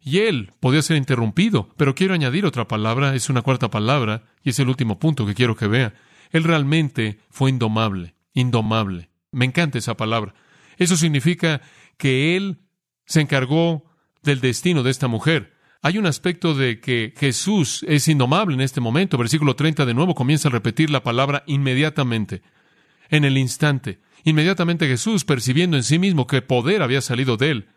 Y 0.00 0.18
Él 0.18 0.50
podía 0.58 0.82
ser 0.82 0.96
interrumpido. 0.96 1.72
Pero 1.76 1.94
quiero 1.94 2.14
añadir 2.14 2.44
otra 2.44 2.66
palabra, 2.66 3.14
es 3.14 3.30
una 3.30 3.42
cuarta 3.42 3.70
palabra, 3.70 4.24
y 4.42 4.50
es 4.50 4.58
el 4.58 4.68
último 4.68 4.98
punto 4.98 5.24
que 5.24 5.36
quiero 5.36 5.54
que 5.54 5.68
vea. 5.68 5.94
Él 6.32 6.42
realmente 6.42 7.20
fue 7.30 7.50
indomable 7.50 8.15
indomable. 8.36 9.10
Me 9.32 9.46
encanta 9.46 9.78
esa 9.78 9.96
palabra. 9.96 10.34
Eso 10.76 10.96
significa 10.96 11.62
que 11.96 12.36
Él 12.36 12.60
se 13.06 13.22
encargó 13.22 13.90
del 14.22 14.40
destino 14.40 14.82
de 14.82 14.90
esta 14.90 15.08
mujer. 15.08 15.54
Hay 15.82 15.98
un 15.98 16.06
aspecto 16.06 16.54
de 16.54 16.80
que 16.80 17.14
Jesús 17.16 17.84
es 17.88 18.06
indomable 18.08 18.54
en 18.54 18.60
este 18.60 18.80
momento. 18.80 19.18
Versículo 19.18 19.56
30 19.56 19.86
de 19.86 19.94
nuevo 19.94 20.14
comienza 20.14 20.48
a 20.48 20.52
repetir 20.52 20.90
la 20.90 21.02
palabra 21.02 21.44
inmediatamente, 21.46 22.42
en 23.08 23.24
el 23.24 23.38
instante. 23.38 24.00
Inmediatamente 24.24 24.86
Jesús, 24.86 25.24
percibiendo 25.24 25.76
en 25.76 25.82
sí 25.82 25.98
mismo 25.98 26.26
que 26.26 26.42
poder 26.42 26.82
había 26.82 27.00
salido 27.00 27.36
de 27.36 27.50
él, 27.50 27.68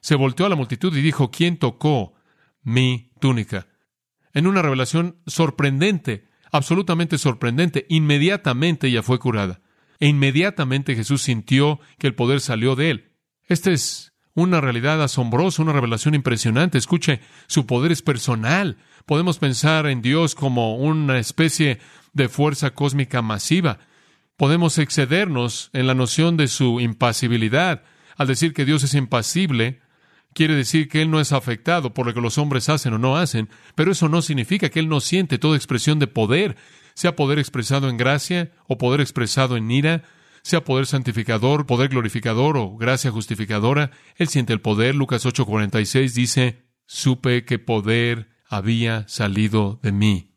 se 0.00 0.16
volteó 0.16 0.46
a 0.46 0.48
la 0.48 0.56
multitud 0.56 0.96
y 0.96 1.02
dijo, 1.02 1.30
¿quién 1.30 1.58
tocó 1.58 2.14
mi 2.62 3.12
túnica? 3.20 3.68
En 4.32 4.46
una 4.46 4.62
revelación 4.62 5.18
sorprendente, 5.26 6.26
absolutamente 6.50 7.18
sorprendente, 7.18 7.86
inmediatamente 7.88 8.88
ella 8.88 9.02
fue 9.02 9.18
curada 9.18 9.60
e 10.00 10.08
inmediatamente 10.08 10.96
Jesús 10.96 11.22
sintió 11.22 11.78
que 11.98 12.06
el 12.06 12.14
poder 12.14 12.40
salió 12.40 12.74
de 12.74 12.90
él. 12.90 13.12
Esta 13.46 13.70
es 13.70 14.12
una 14.34 14.60
realidad 14.60 15.02
asombrosa, 15.02 15.62
una 15.62 15.72
revelación 15.72 16.14
impresionante. 16.14 16.78
Escuche, 16.78 17.20
su 17.46 17.66
poder 17.66 17.92
es 17.92 18.02
personal. 18.02 18.78
Podemos 19.06 19.38
pensar 19.38 19.86
en 19.86 20.02
Dios 20.02 20.34
como 20.34 20.76
una 20.76 21.18
especie 21.18 21.78
de 22.12 22.28
fuerza 22.28 22.70
cósmica 22.70 23.22
masiva. 23.22 23.78
Podemos 24.36 24.78
excedernos 24.78 25.68
en 25.74 25.86
la 25.86 25.94
noción 25.94 26.36
de 26.36 26.48
su 26.48 26.80
impasibilidad. 26.80 27.82
Al 28.16 28.26
decir 28.26 28.54
que 28.54 28.64
Dios 28.64 28.82
es 28.84 28.94
impasible, 28.94 29.80
quiere 30.34 30.54
decir 30.54 30.88
que 30.88 31.02
Él 31.02 31.10
no 31.10 31.20
es 31.20 31.32
afectado 31.32 31.94
por 31.94 32.06
lo 32.06 32.14
que 32.14 32.20
los 32.20 32.38
hombres 32.38 32.68
hacen 32.68 32.94
o 32.94 32.98
no 32.98 33.16
hacen, 33.16 33.48
pero 33.74 33.92
eso 33.92 34.08
no 34.08 34.22
significa 34.22 34.68
que 34.68 34.80
Él 34.80 34.88
no 34.88 35.00
siente 35.00 35.38
toda 35.38 35.56
expresión 35.56 35.98
de 35.98 36.06
poder 36.06 36.56
sea 36.94 37.16
poder 37.16 37.38
expresado 37.38 37.88
en 37.88 37.96
gracia 37.96 38.52
o 38.66 38.76
poder 38.76 39.00
expresado 39.00 39.56
en 39.56 39.70
ira, 39.70 40.02
sea 40.42 40.64
poder 40.64 40.84
santificador, 40.84 41.66
poder 41.66 41.88
glorificador 41.88 42.58
o 42.58 42.76
gracia 42.76 43.10
justificadora. 43.10 43.90
Él 44.16 44.28
siente 44.28 44.52
el 44.52 44.60
poder. 44.60 44.94
Lucas 44.94 45.24
8:46 45.24 46.12
dice, 46.12 46.66
supe 46.84 47.46
que 47.46 47.58
poder 47.58 48.28
había 48.48 49.08
salido 49.08 49.80
de 49.82 49.92
mí. 49.92 50.34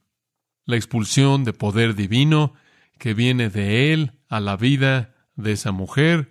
La 0.65 0.77
expulsión 0.77 1.43
de 1.43 1.51
poder 1.51 1.95
divino 1.95 2.53
que 2.97 3.13
viene 3.13 3.49
de 3.49 3.91
Él 3.91 4.13
a 4.29 4.39
la 4.39 4.55
vida 4.55 5.15
de 5.35 5.53
esa 5.53 5.73
mujer. 5.73 6.29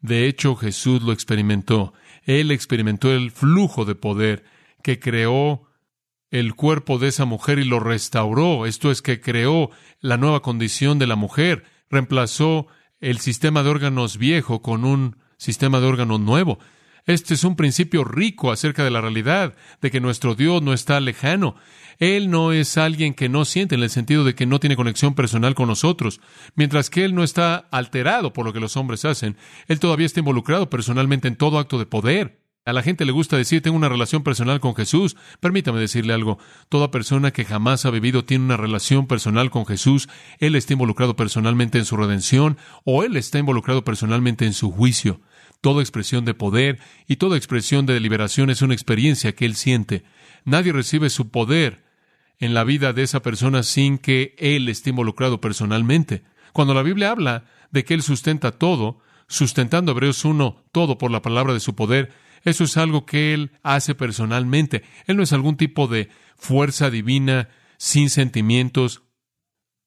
De 0.00 0.28
hecho, 0.28 0.54
Jesús 0.54 1.02
lo 1.02 1.12
experimentó. 1.12 1.94
Él 2.24 2.50
experimentó 2.50 3.12
el 3.12 3.30
flujo 3.30 3.84
de 3.84 3.94
poder 3.94 4.44
que 4.82 4.98
creó 4.98 5.68
el 6.30 6.54
cuerpo 6.54 6.98
de 6.98 7.08
esa 7.08 7.24
mujer 7.24 7.58
y 7.58 7.64
lo 7.64 7.80
restauró. 7.80 8.66
Esto 8.66 8.90
es 8.90 9.02
que 9.02 9.20
creó 9.20 9.70
la 10.00 10.16
nueva 10.16 10.40
condición 10.40 10.98
de 10.98 11.06
la 11.06 11.16
mujer, 11.16 11.64
reemplazó 11.90 12.66
el 13.00 13.18
sistema 13.18 13.62
de 13.62 13.70
órganos 13.70 14.18
viejo 14.18 14.62
con 14.62 14.84
un 14.84 15.16
sistema 15.36 15.80
de 15.80 15.86
órganos 15.86 16.20
nuevo. 16.20 16.58
Este 17.06 17.34
es 17.34 17.44
un 17.44 17.54
principio 17.54 18.02
rico 18.02 18.50
acerca 18.50 18.82
de 18.82 18.90
la 18.90 19.02
realidad, 19.02 19.54
de 19.82 19.90
que 19.90 20.00
nuestro 20.00 20.34
Dios 20.34 20.62
no 20.62 20.72
está 20.72 21.00
lejano. 21.00 21.54
Él 21.98 22.30
no 22.30 22.52
es 22.52 22.78
alguien 22.78 23.12
que 23.12 23.28
no 23.28 23.44
siente 23.44 23.74
en 23.74 23.82
el 23.82 23.90
sentido 23.90 24.24
de 24.24 24.34
que 24.34 24.46
no 24.46 24.58
tiene 24.58 24.76
conexión 24.76 25.14
personal 25.14 25.54
con 25.54 25.68
nosotros. 25.68 26.20
Mientras 26.54 26.88
que 26.88 27.04
Él 27.04 27.14
no 27.14 27.22
está 27.22 27.56
alterado 27.70 28.32
por 28.32 28.46
lo 28.46 28.54
que 28.54 28.60
los 28.60 28.78
hombres 28.78 29.04
hacen, 29.04 29.36
Él 29.68 29.80
todavía 29.80 30.06
está 30.06 30.20
involucrado 30.20 30.70
personalmente 30.70 31.28
en 31.28 31.36
todo 31.36 31.58
acto 31.58 31.78
de 31.78 31.86
poder. 31.86 32.40
A 32.66 32.72
la 32.72 32.82
gente 32.82 33.04
le 33.04 33.12
gusta 33.12 33.36
decir, 33.36 33.60
tengo 33.60 33.76
una 33.76 33.90
relación 33.90 34.22
personal 34.22 34.58
con 34.58 34.74
Jesús. 34.74 35.16
Permítame 35.40 35.78
decirle 35.78 36.14
algo. 36.14 36.38
Toda 36.70 36.90
persona 36.90 37.30
que 37.30 37.44
jamás 37.44 37.84
ha 37.84 37.90
vivido 37.90 38.24
tiene 38.24 38.46
una 38.46 38.56
relación 38.56 39.06
personal 39.06 39.50
con 39.50 39.66
Jesús. 39.66 40.08
Él 40.38 40.54
está 40.54 40.72
involucrado 40.72 41.14
personalmente 41.14 41.76
en 41.76 41.84
su 41.84 41.98
redención 41.98 42.56
o 42.84 43.02
Él 43.02 43.18
está 43.18 43.38
involucrado 43.38 43.84
personalmente 43.84 44.46
en 44.46 44.54
su 44.54 44.70
juicio. 44.70 45.20
Toda 45.64 45.80
expresión 45.80 46.26
de 46.26 46.34
poder 46.34 46.78
y 47.08 47.16
toda 47.16 47.38
expresión 47.38 47.86
de 47.86 47.98
liberación 47.98 48.50
es 48.50 48.60
una 48.60 48.74
experiencia 48.74 49.34
que 49.34 49.46
Él 49.46 49.56
siente. 49.56 50.04
Nadie 50.44 50.74
recibe 50.74 51.08
su 51.08 51.30
poder 51.30 51.86
en 52.38 52.52
la 52.52 52.64
vida 52.64 52.92
de 52.92 53.02
esa 53.02 53.22
persona 53.22 53.62
sin 53.62 53.96
que 53.96 54.34
Él 54.36 54.68
esté 54.68 54.90
involucrado 54.90 55.40
personalmente. 55.40 56.22
Cuando 56.52 56.74
la 56.74 56.82
Biblia 56.82 57.12
habla 57.12 57.46
de 57.70 57.82
que 57.82 57.94
Él 57.94 58.02
sustenta 58.02 58.52
todo, 58.52 58.98
sustentando 59.26 59.92
Hebreos 59.92 60.26
1 60.26 60.66
todo 60.70 60.98
por 60.98 61.10
la 61.10 61.22
palabra 61.22 61.54
de 61.54 61.60
su 61.60 61.74
poder, 61.74 62.12
eso 62.42 62.64
es 62.64 62.76
algo 62.76 63.06
que 63.06 63.32
Él 63.32 63.52
hace 63.62 63.94
personalmente. 63.94 64.82
Él 65.06 65.16
no 65.16 65.22
es 65.22 65.32
algún 65.32 65.56
tipo 65.56 65.86
de 65.86 66.10
fuerza 66.36 66.90
divina 66.90 67.48
sin 67.78 68.10
sentimientos, 68.10 69.04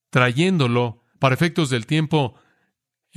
trayéndolo 0.09 1.03
para 1.19 1.35
efectos 1.35 1.69
del 1.69 1.85
tiempo 1.85 2.33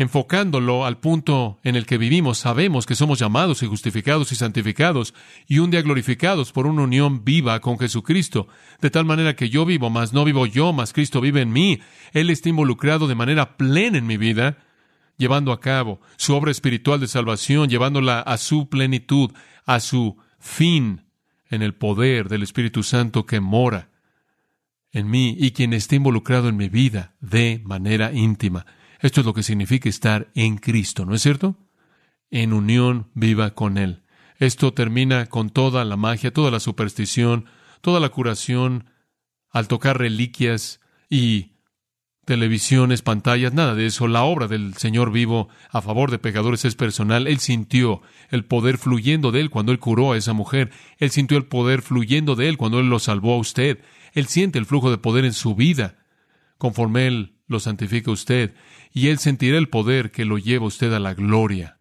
enfocándolo 0.00 0.86
al 0.86 0.96
punto 0.96 1.58
en 1.62 1.76
el 1.76 1.84
que 1.84 1.98
vivimos, 1.98 2.38
sabemos 2.38 2.86
que 2.86 2.94
somos 2.94 3.18
llamados 3.18 3.62
y 3.62 3.66
justificados 3.66 4.32
y 4.32 4.34
santificados 4.34 5.12
y 5.46 5.58
un 5.58 5.70
día 5.70 5.82
glorificados 5.82 6.52
por 6.52 6.66
una 6.66 6.84
unión 6.84 7.22
viva 7.22 7.60
con 7.60 7.78
Jesucristo, 7.78 8.48
de 8.80 8.88
tal 8.88 9.04
manera 9.04 9.36
que 9.36 9.50
yo 9.50 9.66
vivo, 9.66 9.90
mas 9.90 10.14
no 10.14 10.24
vivo 10.24 10.46
yo, 10.46 10.72
mas 10.72 10.94
Cristo 10.94 11.20
vive 11.20 11.42
en 11.42 11.52
mí. 11.52 11.80
Él 12.12 12.30
está 12.30 12.48
involucrado 12.48 13.08
de 13.08 13.14
manera 13.14 13.58
plena 13.58 13.98
en 13.98 14.06
mi 14.06 14.16
vida, 14.16 14.56
llevando 15.18 15.52
a 15.52 15.60
cabo 15.60 16.00
su 16.16 16.34
obra 16.34 16.50
espiritual 16.50 16.98
de 16.98 17.06
salvación, 17.06 17.68
llevándola 17.68 18.20
a 18.20 18.38
su 18.38 18.70
plenitud, 18.70 19.32
a 19.66 19.80
su 19.80 20.16
fin, 20.38 21.04
en 21.50 21.60
el 21.60 21.74
poder 21.74 22.30
del 22.30 22.42
Espíritu 22.42 22.82
Santo 22.84 23.26
que 23.26 23.40
mora 23.40 23.90
en 24.92 25.10
mí 25.10 25.36
y 25.38 25.50
quien 25.50 25.74
está 25.74 25.96
involucrado 25.96 26.48
en 26.48 26.56
mi 26.56 26.70
vida 26.70 27.12
de 27.20 27.60
manera 27.66 28.12
íntima. 28.14 28.64
Esto 29.00 29.20
es 29.20 29.26
lo 29.26 29.34
que 29.34 29.42
significa 29.42 29.88
estar 29.88 30.30
en 30.34 30.58
Cristo, 30.58 31.06
¿no 31.06 31.14
es 31.14 31.22
cierto? 31.22 31.56
En 32.30 32.52
unión 32.52 33.10
viva 33.14 33.54
con 33.54 33.78
Él. 33.78 34.02
Esto 34.38 34.72
termina 34.72 35.26
con 35.26 35.50
toda 35.50 35.84
la 35.84 35.96
magia, 35.96 36.32
toda 36.32 36.50
la 36.50 36.60
superstición, 36.60 37.46
toda 37.80 38.00
la 38.00 38.10
curación, 38.10 38.90
al 39.50 39.68
tocar 39.68 39.98
reliquias 39.98 40.80
y 41.08 41.52
televisiones, 42.24 43.02
pantallas, 43.02 43.52
nada 43.52 43.74
de 43.74 43.86
eso. 43.86 44.06
La 44.06 44.22
obra 44.22 44.46
del 44.46 44.74
Señor 44.74 45.10
vivo 45.10 45.48
a 45.70 45.82
favor 45.82 46.10
de 46.10 46.18
pecadores 46.18 46.64
es 46.64 46.76
personal. 46.76 47.26
Él 47.26 47.38
sintió 47.38 48.02
el 48.30 48.44
poder 48.44 48.78
fluyendo 48.78 49.32
de 49.32 49.40
Él 49.40 49.50
cuando 49.50 49.72
Él 49.72 49.78
curó 49.78 50.12
a 50.12 50.16
esa 50.16 50.32
mujer. 50.32 50.70
Él 50.98 51.10
sintió 51.10 51.36
el 51.36 51.46
poder 51.46 51.82
fluyendo 51.82 52.36
de 52.36 52.48
Él 52.48 52.56
cuando 52.56 52.78
Él 52.80 52.88
lo 52.88 52.98
salvó 52.98 53.34
a 53.34 53.38
usted. 53.38 53.80
Él 54.12 54.26
siente 54.26 54.58
el 54.58 54.66
flujo 54.66 54.90
de 54.90 54.98
poder 54.98 55.24
en 55.24 55.32
su 55.32 55.54
vida, 55.54 55.96
conforme 56.56 57.06
Él 57.06 57.39
lo 57.50 57.58
santifica 57.58 58.12
usted 58.12 58.54
y 58.92 59.08
Él 59.08 59.18
sentirá 59.18 59.58
el 59.58 59.68
poder 59.68 60.12
que 60.12 60.24
lo 60.24 60.38
lleva 60.38 60.66
usted 60.66 60.92
a 60.92 61.00
la 61.00 61.14
gloria. 61.14 61.80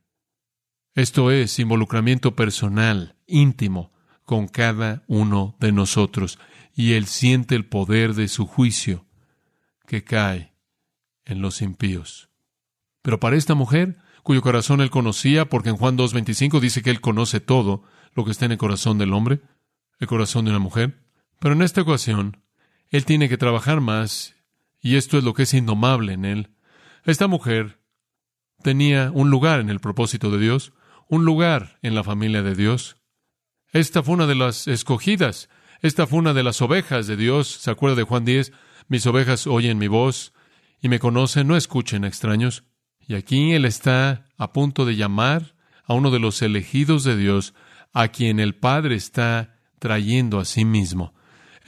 Esto 0.96 1.30
es 1.30 1.60
involucramiento 1.60 2.36
personal, 2.36 3.16
íntimo, 3.28 3.94
con 4.26 4.48
cada 4.48 5.04
uno 5.08 5.56
de 5.60 5.72
nosotros, 5.72 6.40
y 6.76 6.94
Él 6.94 7.06
siente 7.06 7.56
el 7.56 7.66
poder 7.66 8.16
de 8.16 8.28
su 8.28 8.48
juicio 8.48 9.06
que 9.86 10.04
cae 10.04 10.56
en 11.24 11.42
los 11.42 11.62
impíos. 11.62 12.30
Pero 13.04 13.20
para 13.20 13.36
esta 13.36 13.54
mujer, 13.54 13.98
cuyo 14.24 14.42
corazón 14.42 14.82
Él 14.82 14.90
conocía, 14.90 15.50
porque 15.50 15.70
en 15.70 15.78
Juan 15.78 15.98
2.25 15.98 16.60
dice 16.60 16.82
que 16.82 16.90
Él 16.90 17.00
conoce 17.00 17.40
todo 17.40 17.84
lo 18.16 18.26
que 18.26 18.32
está 18.32 18.46
en 18.46 18.54
el 18.54 18.58
corazón 18.58 18.98
del 18.98 19.14
hombre, 19.14 19.42
el 20.00 20.08
corazón 20.08 20.46
de 20.46 20.52
una 20.52 20.60
mujer, 20.60 21.00
pero 21.40 21.54
en 21.54 21.62
esta 21.62 21.82
ocasión, 21.82 22.42
Él 22.90 23.06
tiene 23.06 23.30
que 23.30 23.38
trabajar 23.38 23.82
más, 23.82 24.36
y 24.82 24.96
esto 24.96 25.18
es 25.18 25.24
lo 25.24 25.34
que 25.34 25.44
es 25.44 25.54
indomable 25.54 26.14
en 26.14 26.26
Él, 26.26 26.50
esta 27.04 27.28
mujer 27.28 27.80
tenía 28.62 29.12
un 29.14 29.30
lugar 29.30 29.60
en 29.60 29.70
el 29.70 29.80
propósito 29.80 30.32
de 30.32 30.40
Dios, 30.40 30.74
un 31.08 31.26
lugar 31.26 31.80
en 31.82 31.96
la 31.96 32.04
familia 32.04 32.44
de 32.44 32.56
Dios. 32.56 32.98
Esta 33.72 34.04
fue 34.04 34.16
una 34.16 34.28
de 34.28 34.36
las 34.36 34.68
escogidas, 34.68 35.50
esta 35.82 36.08
fue 36.08 36.20
una 36.20 36.34
de 36.34 36.44
las 36.44 36.62
ovejas 36.62 37.08
de 37.08 37.16
Dios. 37.16 37.48
¿Se 37.48 37.72
acuerda 37.72 37.96
de 37.96 38.04
Juan 38.04 38.26
10? 38.26 38.52
Mis 38.90 39.06
ovejas 39.08 39.48
oyen 39.48 39.78
mi 39.78 39.88
voz 39.88 40.34
y 40.82 40.90
me 40.90 41.00
conocen, 41.00 41.48
no 41.48 41.56
escuchen 41.56 42.04
extraños. 42.04 42.66
Y 43.08 43.16
aquí 43.16 43.54
Él 43.54 43.66
está 43.66 44.26
a 44.38 44.52
punto 44.52 44.86
de 44.86 44.96
llamar 44.96 45.56
a 45.86 45.94
uno 45.94 46.12
de 46.12 46.20
los 46.20 46.42
elegidos 46.42 47.04
de 47.04 47.16
Dios, 47.16 47.54
a 47.94 48.10
quien 48.10 48.40
el 48.40 48.56
Padre 48.56 48.96
está 48.96 49.58
trayendo 49.80 50.40
a 50.40 50.46
sí 50.46 50.66
mismo. 50.66 51.14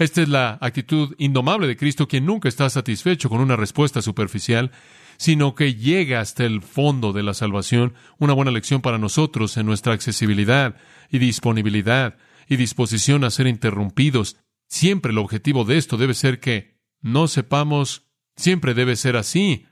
Esta 0.01 0.24
es 0.24 0.29
la 0.29 0.58
actitud 0.62 1.13
indomable 1.20 1.67
de 1.67 1.77
Cristo, 1.77 2.07
quien 2.07 2.25
nunca 2.25 2.50
está 2.50 2.68
satisfecho 2.72 3.29
con 3.29 3.40
una 3.40 3.55
respuesta 3.55 4.01
superficial, 4.01 4.72
sino 5.18 5.53
que 5.53 5.75
llega 5.75 6.22
hasta 6.22 6.44
el 6.44 6.64
fondo 6.64 7.14
de 7.14 7.22
la 7.22 7.35
salvación, 7.35 7.94
una 8.18 8.33
buena 8.33 8.50
lección 8.50 8.81
para 8.81 8.98
nosotros 8.98 9.55
en 9.57 9.68
nuestra 9.68 9.94
accesibilidad 9.94 10.75
y 11.11 11.20
disponibilidad 11.20 12.18
y 12.48 12.55
disposición 12.55 13.24
a 13.24 13.29
ser 13.29 13.46
interrumpidos. 13.46 14.37
Siempre 14.68 15.11
el 15.11 15.20
objetivo 15.20 15.66
de 15.66 15.77
esto 15.77 15.98
debe 15.98 16.16
ser 16.16 16.40
que 16.40 16.79
no 17.01 17.27
sepamos, 17.27 18.07
siempre 18.35 18.74
debe 18.74 18.96
ser 18.96 19.16
así, 19.16 19.68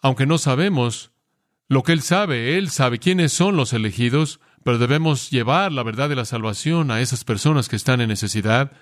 aunque 0.00 0.24
no 0.24 0.38
sabemos 0.38 1.12
lo 1.68 1.82
que 1.82 1.92
Él 1.92 2.00
sabe, 2.00 2.56
Él 2.56 2.70
sabe 2.70 2.98
quiénes 2.98 3.34
son 3.34 3.54
los 3.54 3.74
elegidos, 3.74 4.40
pero 4.62 4.78
debemos 4.78 5.30
llevar 5.30 5.72
la 5.72 5.82
verdad 5.82 6.08
de 6.08 6.16
la 6.16 6.24
salvación 6.24 6.90
a 6.90 7.02
esas 7.02 7.22
personas 7.22 7.68
que 7.68 7.76
están 7.76 8.00
en 8.00 8.08
necesidad, 8.08 8.72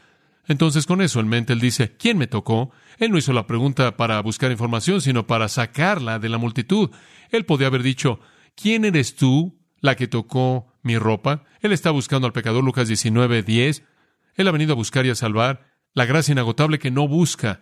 entonces, 0.49 0.87
con 0.87 1.01
eso 1.01 1.21
en 1.21 1.29
mente, 1.29 1.53
él 1.53 1.61
dice, 1.61 1.97
¿quién 1.97 2.19
me 2.19 2.27
tocó? 2.27 2.73
Él 2.99 3.11
no 3.13 3.19
hizo 3.19 3.33
la 3.33 3.47
pregunta 3.47 3.97
para 3.97 4.21
buscar 4.21 4.51
información, 4.51 5.01
sino 5.01 5.27
para 5.27 5.49
sacarla 5.49 6.19
de 6.19 6.29
la 6.29 6.39
multitud. 6.39 6.91
Él 7.31 7.45
podía 7.45 7.69
haber 7.69 7.83
dicho, 7.83 8.21
¿quién 8.57 8.85
eres 8.85 9.15
tú 9.15 9.61
la 9.81 9.95
que 9.95 10.09
tocó 10.09 10.73
mi 10.83 10.99
ropa? 10.99 11.45
Él 11.61 11.73
está 11.73 11.91
buscando 11.91 12.27
al 12.27 12.33
pecador, 12.33 12.65
Lucas 12.65 12.89
19, 12.89 13.43
10. 13.43 13.85
Él 14.35 14.49
ha 14.49 14.53
venido 14.53 14.73
a 14.73 14.77
buscar 14.77 15.07
y 15.07 15.11
a 15.11 15.15
salvar 15.15 15.67
la 15.95 16.07
gracia 16.07 16.33
inagotable 16.33 16.79
que 16.79 16.91
no 16.91 17.07
busca 17.07 17.61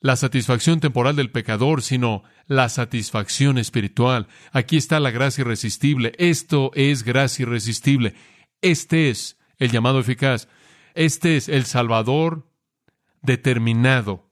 la 0.00 0.16
satisfacción 0.16 0.80
temporal 0.80 1.16
del 1.16 1.30
pecador, 1.30 1.82
sino 1.82 2.22
la 2.46 2.68
satisfacción 2.68 3.58
espiritual. 3.58 4.28
Aquí 4.52 4.76
está 4.76 4.98
la 4.98 5.10
gracia 5.10 5.42
irresistible. 5.42 6.12
Esto 6.18 6.70
es 6.74 7.02
gracia 7.02 7.44
irresistible. 7.44 8.14
Este 8.62 9.10
es 9.10 9.38
el 9.58 9.70
llamado 9.70 10.00
eficaz. 10.00 10.48
Este 10.94 11.36
es 11.36 11.48
el 11.48 11.64
Salvador 11.64 12.48
determinado, 13.22 14.30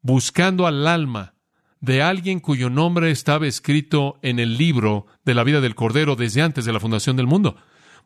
buscando 0.00 0.66
al 0.66 0.86
alma 0.86 1.34
de 1.80 2.00
alguien 2.00 2.40
cuyo 2.40 2.70
nombre 2.70 3.10
estaba 3.10 3.46
escrito 3.46 4.18
en 4.22 4.38
el 4.38 4.56
libro 4.56 5.06
de 5.24 5.34
la 5.34 5.42
vida 5.44 5.60
del 5.60 5.74
Cordero 5.74 6.14
desde 6.14 6.40
antes 6.40 6.64
de 6.64 6.72
la 6.72 6.80
fundación 6.80 7.16
del 7.16 7.26
mundo. 7.26 7.56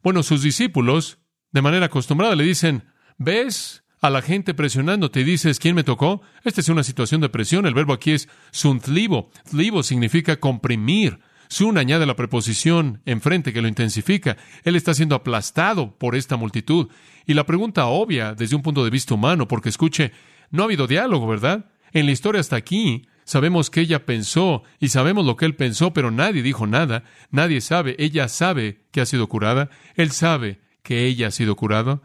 Bueno, 0.03 0.23
sus 0.23 0.43
discípulos, 0.43 1.19
de 1.53 1.63
manera 1.63 1.87
acostumbrada, 1.87 2.35
le 2.37 2.45
dicen, 2.45 2.85
¿ves 3.19 3.85
a 4.01 4.11
la 4.11 4.23
gente 4.23 4.55
presionándote 4.55 5.21
y 5.21 5.25
dices, 5.25 5.59
¿quién 5.59 5.75
me 5.75 5.85
tocó? 5.85 6.23
Esta 6.45 6.61
es 6.61 6.69
una 6.69 6.85
situación 6.85 7.21
de 7.21 7.29
presión. 7.29 7.67
El 7.67 7.75
verbo 7.75 7.93
aquí 7.93 8.13
es 8.13 8.29
sunthlibo. 8.51 9.31
Thlibo 9.51 9.83
significa 9.83 10.37
comprimir. 10.37 11.19
Sun 11.49 11.79
añade 11.79 12.07
la 12.07 12.17
preposición 12.17 13.01
enfrente 13.05 13.53
que 13.53 13.63
lo 13.63 13.69
intensifica. 13.69 14.37
Él 14.65 14.77
está 14.77 14.95
siendo 14.95 15.15
aplastado 15.15 15.97
por 15.97 16.17
esta 16.17 16.37
multitud. 16.37 16.89
Y 17.27 17.35
la 17.35 17.47
pregunta 17.47 17.87
obvia 17.87 18.35
desde 18.35 18.57
un 18.57 18.63
punto 18.63 18.85
de 18.85 18.91
vista 18.91 19.15
humano, 19.15 19.49
porque 19.49 19.69
escuche, 19.69 20.13
no 20.51 20.63
ha 20.63 20.67
habido 20.67 20.87
diálogo, 20.87 21.27
¿verdad? 21.27 21.67
En 21.93 22.07
la 22.07 22.13
historia 22.13 22.41
hasta 22.41 22.57
aquí 22.57 23.09
sabemos 23.25 23.71
que 23.71 23.81
ella 23.81 24.07
pensó 24.07 24.63
y 24.81 24.89
sabemos 24.89 25.27
lo 25.27 25.37
que 25.37 25.45
él 25.47 25.57
pensó, 25.57 25.93
pero 25.93 26.11
nadie 26.11 26.43
dijo 26.43 26.67
nada. 26.67 27.05
Nadie 27.31 27.61
sabe. 27.61 27.97
Ella 27.99 28.29
sabe 28.29 28.83
que 28.91 29.01
ha 29.01 29.07
sido 29.07 29.29
curada. 29.29 29.71
Él 29.95 30.11
sabe 30.13 30.61
que 30.83 31.07
ella 31.07 31.29
ha 31.29 31.31
sido 31.31 31.57
curada. 31.57 32.01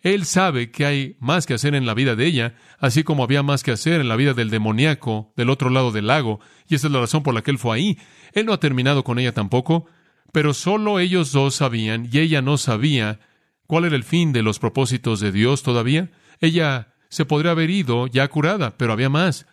Él 0.00 0.24
sabe 0.24 0.70
que 0.70 0.86
hay 0.86 1.16
más 1.18 1.46
que 1.46 1.54
hacer 1.54 1.74
en 1.74 1.84
la 1.84 1.94
vida 1.94 2.14
de 2.14 2.26
ella, 2.26 2.54
así 2.78 3.02
como 3.02 3.24
había 3.24 3.42
más 3.42 3.62
que 3.64 3.72
hacer 3.72 4.00
en 4.00 4.08
la 4.08 4.16
vida 4.16 4.32
del 4.32 4.50
demoníaco 4.50 5.32
del 5.36 5.50
otro 5.50 5.70
lado 5.70 5.90
del 5.90 6.06
lago, 6.06 6.40
y 6.68 6.76
esa 6.76 6.86
es 6.86 6.92
la 6.92 7.00
razón 7.00 7.22
por 7.22 7.34
la 7.34 7.42
que 7.42 7.50
él 7.50 7.58
fue 7.58 7.76
ahí. 7.76 7.98
Él 8.32 8.46
no 8.46 8.52
ha 8.52 8.60
terminado 8.60 9.02
con 9.02 9.18
ella 9.18 9.32
tampoco, 9.32 9.86
pero 10.32 10.54
solo 10.54 11.00
ellos 11.00 11.32
dos 11.32 11.56
sabían, 11.56 12.08
y 12.12 12.18
ella 12.18 12.42
no 12.42 12.58
sabía 12.58 13.18
cuál 13.66 13.86
era 13.86 13.96
el 13.96 14.04
fin 14.04 14.32
de 14.32 14.42
los 14.42 14.58
propósitos 14.58 15.20
de 15.20 15.32
Dios 15.32 15.62
todavía. 15.62 16.10
Ella 16.40 16.94
se 17.08 17.24
podría 17.24 17.52
haber 17.52 17.70
ido 17.70 18.06
ya 18.06 18.28
curada, 18.28 18.76
pero 18.76 18.92
había 18.92 19.08
más. 19.08 19.46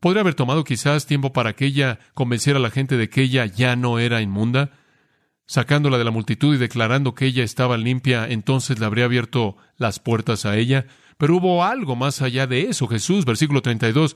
Podría 0.00 0.20
haber 0.20 0.34
tomado 0.34 0.62
quizás 0.62 1.06
tiempo 1.06 1.32
para 1.32 1.54
que 1.54 1.66
ella 1.66 1.98
convenciera 2.14 2.60
a 2.60 2.62
la 2.62 2.70
gente 2.70 2.96
de 2.96 3.08
que 3.08 3.22
ella 3.22 3.46
ya 3.46 3.74
no 3.74 3.98
era 3.98 4.20
inmunda 4.20 4.70
sacándola 5.48 5.96
de 5.96 6.04
la 6.04 6.10
multitud 6.10 6.54
y 6.54 6.58
declarando 6.58 7.14
que 7.14 7.24
ella 7.24 7.42
estaba 7.42 7.78
limpia, 7.78 8.28
entonces 8.28 8.78
le 8.78 8.86
habría 8.86 9.06
abierto 9.06 9.56
las 9.78 9.98
puertas 9.98 10.44
a 10.44 10.56
ella. 10.56 10.86
Pero 11.16 11.36
hubo 11.36 11.64
algo 11.64 11.96
más 11.96 12.22
allá 12.22 12.46
de 12.46 12.68
eso. 12.68 12.86
Jesús, 12.86 13.24
versículo 13.24 13.62
32, 13.62 14.14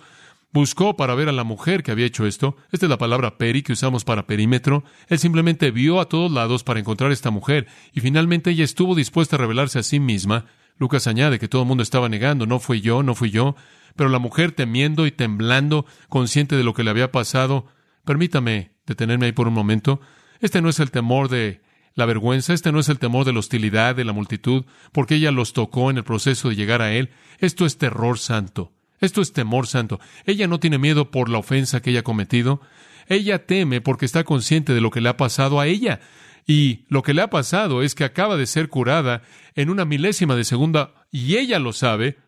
buscó 0.53 0.95
para 0.95 1.15
ver 1.15 1.31
a 1.31 1.33
la 1.33 1.43
mujer 1.43 1.83
que 1.83 1.91
había 1.91 2.05
hecho 2.05 2.27
esto. 2.27 2.57
Esta 2.71 2.85
es 2.87 2.91
la 2.91 2.99
palabra 2.99 3.39
peri 3.39 3.63
que 3.63 3.73
usamos 3.73 4.05
para 4.05 4.27
perímetro. 4.27 4.85
Él 5.09 5.19
simplemente 5.19 5.71
vio 5.71 6.01
a 6.01 6.09
todos 6.09 6.31
lados 6.31 6.65
para 6.65 6.81
encontrar 6.81 7.11
a 7.11 7.15
esta 7.15 7.31
mujer 7.31 7.67
y 7.95 8.01
finalmente 8.01 8.51
ella 8.51 8.65
estuvo 8.65 8.95
dispuesta 8.95 9.37
a 9.37 9.39
revelarse 9.39 9.79
a 9.79 9.83
sí 9.83 10.01
misma. 10.01 10.45
Lucas 10.77 11.07
añade 11.07 11.39
que 11.39 11.49
todo 11.49 11.63
el 11.63 11.69
mundo 11.69 11.83
estaba 11.83 12.11
negando, 12.11 12.47
no 12.47 12.61
fui 12.61 12.83
yo, 12.83 13.03
no 13.03 13.15
fui 13.15 13.31
yo, 13.31 13.57
pero 13.97 14.11
la 14.11 14.19
mujer 14.19 14.53
temiendo 14.53 15.07
y 15.07 15.13
temblando, 15.13 15.87
consciente 16.11 16.57
de 16.57 16.65
lo 16.65 16.75
que 16.75 16.85
le 16.85 16.91
había 16.91 17.11
pasado. 17.11 17.67
Permítame 18.05 18.73
detenerme 18.87 19.27
ahí 19.27 19.33
por 19.33 19.49
un 19.49 19.55
momento. 19.55 20.01
Este 20.43 20.61
no 20.61 20.69
es 20.69 20.79
el 20.81 20.91
temor 20.91 21.31
de 21.31 21.63
la 21.95 22.05
vergüenza, 22.05 22.53
este 22.53 22.73
no 22.73 22.81
es 22.81 22.89
el 22.89 22.99
temor 22.99 23.25
de 23.25 23.33
la 23.33 23.39
hostilidad 23.39 23.97
de 23.97 24.05
la 24.05 24.13
multitud, 24.13 24.65
porque 24.93 25.15
ella 25.15 25.31
los 25.31 25.55
tocó 25.55 25.91
en 25.91 25.97
el 25.97 26.05
proceso 26.05 26.51
de 26.51 26.57
llegar 26.57 26.83
a 26.83 26.93
Él. 26.93 27.11
Esto 27.39 27.65
es 27.65 27.79
terror 27.79 28.19
santo. 28.19 28.73
Esto 29.01 29.21
es 29.21 29.33
temor 29.33 29.67
santo. 29.67 30.01
Ella 30.27 30.47
no 30.47 30.61
tiene 30.61 30.79
miedo 30.79 31.11
por 31.11 31.29
la 31.29 31.39
ofensa 31.39 31.81
que 31.81 31.91
ella 31.91 32.01
ha 32.01 32.05
cometido. 32.05 32.61
Ella 33.09 33.47
teme 33.47 33.81
porque 33.81 34.05
está 34.05 34.25
consciente 34.25 34.75
de 34.75 34.81
lo 34.81 34.91
que 34.91 35.01
le 35.01 35.09
ha 35.09 35.17
pasado 35.17 35.61
a 35.61 35.67
ella. 35.67 36.01
Y 36.47 36.85
lo 36.89 37.03
que 37.03 37.15
le 37.15 37.23
ha 37.23 37.31
pasado 37.31 37.83
es 37.83 37.95
que 37.95 38.05
acaba 38.05 38.37
de 38.37 38.47
ser 38.47 38.69
curada 38.69 39.23
en 39.55 39.71
una 39.71 39.85
milésima 39.85 40.37
de 40.37 40.45
segunda 40.45 41.07
y 41.11 41.37
ella 41.37 41.59
lo 41.59 41.73
sabe. 41.73 42.19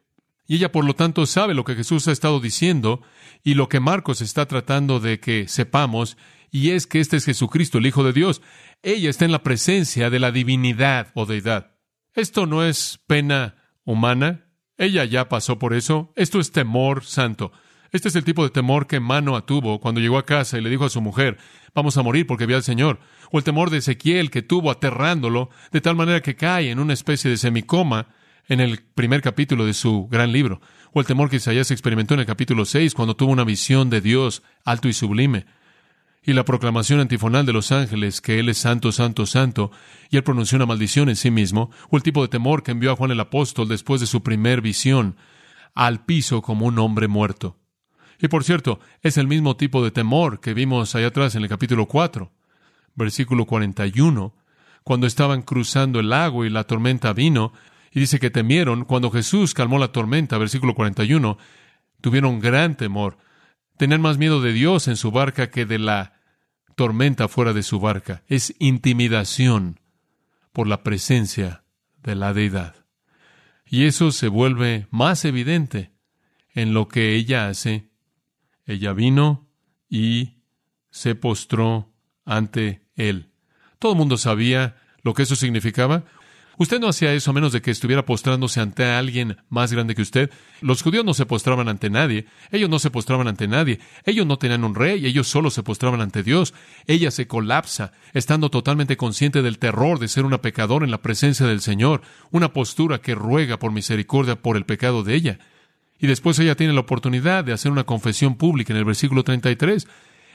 Y 0.46 0.57
ella, 0.57 0.72
por 0.72 0.85
lo 0.85 0.94
tanto, 0.94 1.27
sabe 1.27 1.55
lo 1.55 1.64
que 1.64 1.74
Jesús 1.74 2.07
ha 2.07 2.12
estado 2.12 2.38
diciendo 2.38 3.03
y 3.42 3.55
lo 3.55 3.68
que 3.68 3.81
Marcos 3.81 4.20
está 4.20 4.46
tratando 4.46 5.00
de 5.00 5.18
que 5.18 5.48
sepamos, 5.48 6.16
y 6.54 6.70
es 6.70 6.86
que 6.86 7.00
este 7.00 7.16
es 7.16 7.24
Jesucristo, 7.24 7.78
el 7.78 7.86
Hijo 7.86 8.04
de 8.04 8.12
Dios. 8.12 8.40
Ella 8.84 9.10
está 9.10 9.24
en 9.24 9.32
la 9.32 9.42
presencia 9.42 10.08
de 10.08 10.20
la 10.20 10.30
divinidad 10.30 11.08
o 11.14 11.26
deidad. 11.26 11.72
Esto 12.14 12.46
no 12.46 12.62
es 12.62 13.00
pena 13.08 13.56
humana. 13.82 14.46
Ella 14.78 15.04
ya 15.04 15.28
pasó 15.28 15.58
por 15.58 15.74
eso. 15.74 16.12
Esto 16.14 16.38
es 16.38 16.52
temor 16.52 17.04
santo. 17.04 17.50
Este 17.90 18.06
es 18.06 18.14
el 18.14 18.22
tipo 18.22 18.44
de 18.44 18.50
temor 18.50 18.86
que 18.86 19.00
Manoa 19.00 19.46
tuvo 19.46 19.80
cuando 19.80 20.00
llegó 20.00 20.16
a 20.16 20.26
casa 20.26 20.56
y 20.56 20.60
le 20.60 20.70
dijo 20.70 20.84
a 20.84 20.90
su 20.90 21.00
mujer, 21.00 21.38
vamos 21.74 21.96
a 21.96 22.04
morir 22.04 22.24
porque 22.24 22.46
vi 22.46 22.54
al 22.54 22.62
Señor. 22.62 23.00
O 23.32 23.38
el 23.38 23.44
temor 23.44 23.70
de 23.70 23.78
Ezequiel 23.78 24.30
que 24.30 24.42
tuvo 24.42 24.70
aterrándolo 24.70 25.50
de 25.72 25.80
tal 25.80 25.96
manera 25.96 26.22
que 26.22 26.36
cae 26.36 26.70
en 26.70 26.78
una 26.78 26.92
especie 26.92 27.28
de 27.28 27.36
semicoma 27.36 28.14
en 28.46 28.60
el 28.60 28.78
primer 28.80 29.22
capítulo 29.22 29.66
de 29.66 29.74
su 29.74 30.06
gran 30.06 30.30
libro. 30.30 30.60
O 30.92 31.00
el 31.00 31.06
temor 31.06 31.30
que 31.30 31.36
Isaías 31.38 31.72
experimentó 31.72 32.14
en 32.14 32.20
el 32.20 32.26
capítulo 32.26 32.64
6 32.64 32.94
cuando 32.94 33.16
tuvo 33.16 33.32
una 33.32 33.42
visión 33.42 33.90
de 33.90 34.00
Dios 34.00 34.44
alto 34.64 34.86
y 34.86 34.92
sublime 34.92 35.46
y 36.26 36.32
la 36.32 36.44
proclamación 36.44 37.00
antifonal 37.00 37.44
de 37.44 37.52
los 37.52 37.70
ángeles 37.70 38.20
que 38.20 38.38
Él 38.38 38.48
es 38.48 38.58
santo, 38.58 38.92
santo, 38.92 39.26
santo, 39.26 39.70
y 40.10 40.16
Él 40.16 40.24
pronunció 40.24 40.56
una 40.56 40.66
maldición 40.66 41.08
en 41.10 41.16
sí 41.16 41.30
mismo, 41.30 41.70
o 41.90 41.96
el 41.96 42.02
tipo 42.02 42.22
de 42.22 42.28
temor 42.28 42.62
que 42.62 42.70
envió 42.70 42.92
a 42.92 42.96
Juan 42.96 43.10
el 43.10 43.20
apóstol 43.20 43.68
después 43.68 44.00
de 44.00 44.06
su 44.06 44.22
primer 44.22 44.62
visión 44.62 45.16
al 45.74 46.04
piso 46.04 46.40
como 46.40 46.66
un 46.66 46.78
hombre 46.78 47.08
muerto. 47.08 47.58
Y 48.18 48.28
por 48.28 48.44
cierto, 48.44 48.80
es 49.02 49.18
el 49.18 49.26
mismo 49.26 49.56
tipo 49.56 49.84
de 49.84 49.90
temor 49.90 50.40
que 50.40 50.54
vimos 50.54 50.94
allá 50.94 51.08
atrás 51.08 51.34
en 51.34 51.42
el 51.42 51.48
capítulo 51.48 51.87
4, 51.87 52.32
versículo 52.94 53.44
41, 53.44 54.34
cuando 54.82 55.06
estaban 55.06 55.42
cruzando 55.42 56.00
el 56.00 56.10
lago 56.10 56.44
y 56.44 56.50
la 56.50 56.64
tormenta 56.64 57.12
vino, 57.12 57.52
y 57.90 58.00
dice 58.00 58.18
que 58.18 58.30
temieron 58.30 58.84
cuando 58.84 59.10
Jesús 59.10 59.52
calmó 59.52 59.78
la 59.78 59.88
tormenta, 59.88 60.38
versículo 60.38 60.74
41, 60.74 61.37
tuvieron 62.00 62.40
gran 62.40 62.76
temor, 62.76 63.18
tenían 63.76 64.00
más 64.00 64.16
miedo 64.18 64.40
de 64.40 64.52
Dios 64.52 64.88
en 64.88 64.96
su 64.96 65.10
barca 65.10 65.50
que 65.50 65.66
de 65.66 65.78
la 65.78 66.13
tormenta 66.74 67.28
fuera 67.28 67.52
de 67.52 67.62
su 67.62 67.80
barca, 67.80 68.22
es 68.28 68.54
intimidación 68.58 69.80
por 70.52 70.66
la 70.66 70.82
presencia 70.82 71.64
de 72.02 72.14
la 72.14 72.32
deidad. 72.32 72.84
Y 73.66 73.87
eso 73.87 74.12
se 74.12 74.28
vuelve 74.28 74.87
más 74.90 75.24
evidente 75.24 75.92
en 76.54 76.74
lo 76.74 76.88
que 76.88 77.14
ella 77.14 77.48
hace. 77.48 77.90
Ella 78.66 78.92
vino 78.92 79.48
y 79.88 80.38
se 80.90 81.14
postró 81.14 81.92
ante 82.24 82.87
él. 82.94 83.32
Todo 83.78 83.92
el 83.92 83.98
mundo 83.98 84.16
sabía 84.16 84.76
lo 85.02 85.12
que 85.14 85.24
eso 85.24 85.37
significaba. 85.37 86.04
Usted 86.58 86.80
no 86.80 86.88
hacía 86.88 87.12
eso 87.12 87.30
a 87.30 87.34
menos 87.34 87.52
de 87.52 87.60
que 87.60 87.70
estuviera 87.70 88.04
postrándose 88.04 88.60
ante 88.60 88.84
alguien 88.84 89.36
más 89.48 89.72
grande 89.72 89.94
que 89.94 90.02
usted. 90.02 90.30
Los 90.60 90.82
judíos 90.82 91.04
no 91.04 91.14
se 91.14 91.26
postraban 91.26 91.68
ante 91.68 91.90
nadie. 91.90 92.26
Ellos 92.50 92.70
no 92.70 92.78
se 92.78 92.90
postraban 92.90 93.26
ante 93.26 93.48
nadie. 93.48 93.80
Ellos 94.04 94.26
no 94.26 94.38
tenían 94.38 94.64
un 94.64 94.74
rey. 94.74 95.04
Ellos 95.04 95.26
solo 95.26 95.50
se 95.50 95.62
postraban 95.62 96.00
ante 96.00 96.22
Dios. 96.22 96.54
Ella 96.86 97.10
se 97.10 97.26
colapsa, 97.26 97.92
estando 98.12 98.50
totalmente 98.50 98.96
consciente 98.96 99.42
del 99.42 99.58
terror 99.58 99.98
de 99.98 100.08
ser 100.08 100.24
una 100.24 100.42
pecadora 100.42 100.84
en 100.84 100.90
la 100.90 101.02
presencia 101.02 101.46
del 101.46 101.60
Señor. 101.60 102.02
Una 102.30 102.52
postura 102.52 103.00
que 103.00 103.14
ruega 103.14 103.58
por 103.58 103.72
misericordia 103.72 104.36
por 104.36 104.56
el 104.56 104.64
pecado 104.64 105.02
de 105.02 105.14
ella. 105.14 105.38
Y 105.98 106.06
después 106.06 106.38
ella 106.38 106.54
tiene 106.54 106.72
la 106.72 106.80
oportunidad 106.80 107.44
de 107.44 107.52
hacer 107.52 107.72
una 107.72 107.84
confesión 107.84 108.36
pública 108.36 108.72
en 108.72 108.78
el 108.78 108.84
versículo 108.84 109.24
33. 109.24 109.88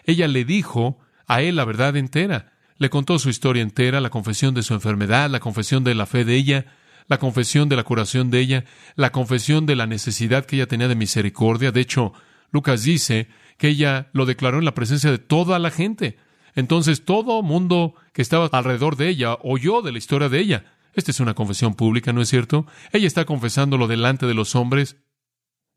Ella 0.04 0.28
le 0.28 0.44
dijo 0.44 1.00
a 1.28 1.42
él 1.42 1.56
la 1.56 1.66
verdad 1.66 1.96
entera. 1.96 2.59
Le 2.80 2.90
contó 2.90 3.20
su 3.20 3.30
historia 3.30 3.62
entera, 3.62 4.00
la 4.00 4.10
confesión 4.10 4.54
de 4.54 4.64
su 4.64 4.74
enfermedad, 4.74 5.30
la 5.30 5.42
confesión 5.42 5.84
de 5.84 5.94
la 5.96 6.06
fe 6.06 6.24
de 6.24 6.36
ella, 6.36 6.66
la 7.08 7.20
confesión 7.20 7.68
de 7.68 7.76
la 7.76 7.84
curación 7.84 8.32
de 8.32 8.40
ella, 8.40 8.66
la 8.96 9.12
confesión 9.12 9.66
de 9.66 9.76
la 9.76 9.86
necesidad 9.86 10.46
que 10.46 10.56
ella 10.56 10.68
tenía 10.68 10.88
de 10.88 10.96
misericordia. 10.96 11.72
De 11.72 11.82
hecho, 11.82 12.14
Lucas 12.52 12.84
dice 12.84 13.28
que 13.58 13.68
ella 13.68 14.10
lo 14.14 14.26
declaró 14.26 14.60
en 14.60 14.66
la 14.66 14.74
presencia 14.74 15.12
de 15.12 15.18
toda 15.18 15.60
la 15.60 15.72
gente. 15.72 16.18
Entonces 16.56 17.04
todo 17.04 17.44
mundo 17.44 17.96
que 18.14 18.22
estaba 18.22 18.48
alrededor 18.52 18.96
de 18.96 19.10
ella 19.10 19.38
oyó 19.44 19.82
de 19.82 19.92
la 19.92 19.98
historia 19.98 20.30
de 20.30 20.40
ella. 20.40 20.66
Esta 20.94 21.12
es 21.12 21.20
una 21.20 21.34
confesión 21.34 21.76
pública, 21.76 22.14
¿no 22.14 22.22
es 22.22 22.30
cierto? 22.30 22.66
Ella 22.92 23.08
está 23.08 23.26
confesándolo 23.26 23.88
delante 23.88 24.26
de 24.26 24.34
los 24.34 24.56
hombres 24.56 24.98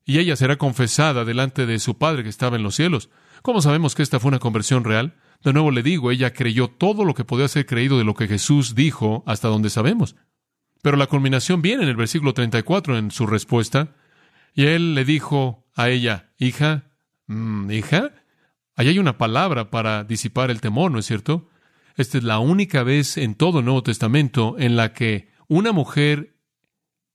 y 0.05 0.19
ella 0.19 0.37
será 0.37 0.57
confesada 0.57 1.25
delante 1.25 1.67
de 1.67 1.79
su 1.79 1.99
Padre 1.99 2.23
que 2.23 2.29
estaba 2.29 2.57
en 2.57 2.63
los 2.63 2.77
cielos. 2.77 3.11
¿Cómo 3.43 3.61
sabemos 3.61 3.95
que 3.95 4.03
esta 4.03 4.21
fue 4.21 4.29
una 4.29 4.39
conversión 4.39 4.85
real? 4.85 5.17
De 5.43 5.53
nuevo 5.53 5.71
le 5.71 5.83
digo, 5.83 6.11
ella 6.11 6.33
creyó 6.33 6.69
todo 6.69 7.05
lo 7.05 7.15
que 7.15 7.25
podía 7.25 7.49
ser 7.49 7.67
creído 7.67 7.99
de 7.99 8.05
lo 8.05 8.15
que 8.15 8.29
Jesús 8.29 8.75
dijo 8.75 9.25
hasta 9.27 9.49
donde 9.49 9.71
sabemos. 9.71 10.17
Pero 10.83 10.97
la 10.97 11.07
culminación 11.07 11.63
viene 11.63 11.83
en 11.85 11.89
el 11.89 11.97
versículo 11.97 12.35
34 12.35 12.99
en 12.99 13.11
su 13.11 13.27
respuesta. 13.27 13.95
Y 14.55 14.67
él 14.67 14.95
le 14.95 15.05
dijo 15.05 15.67
a 15.75 15.89
ella, 15.89 16.33
hija, 16.39 16.91
mm, 17.27 17.71
hija, 17.71 18.11
ahí 18.77 18.89
hay 18.89 18.99
una 18.99 19.19
palabra 19.19 19.71
para 19.71 20.05
disipar 20.05 20.51
el 20.51 20.61
temor, 20.61 20.91
¿no 20.91 20.99
es 20.99 21.07
cierto? 21.07 21.49
Esta 21.97 22.19
es 22.19 22.25
la 22.25 22.39
única 22.39 22.83
vez 22.83 23.17
en 23.17 23.35
todo 23.35 23.61
el 23.61 23.65
Nuevo 23.65 23.83
Testamento 23.83 24.57
en 24.59 24.77
la 24.77 24.93
que 24.93 25.31
una 25.49 25.73
mujer 25.73 26.37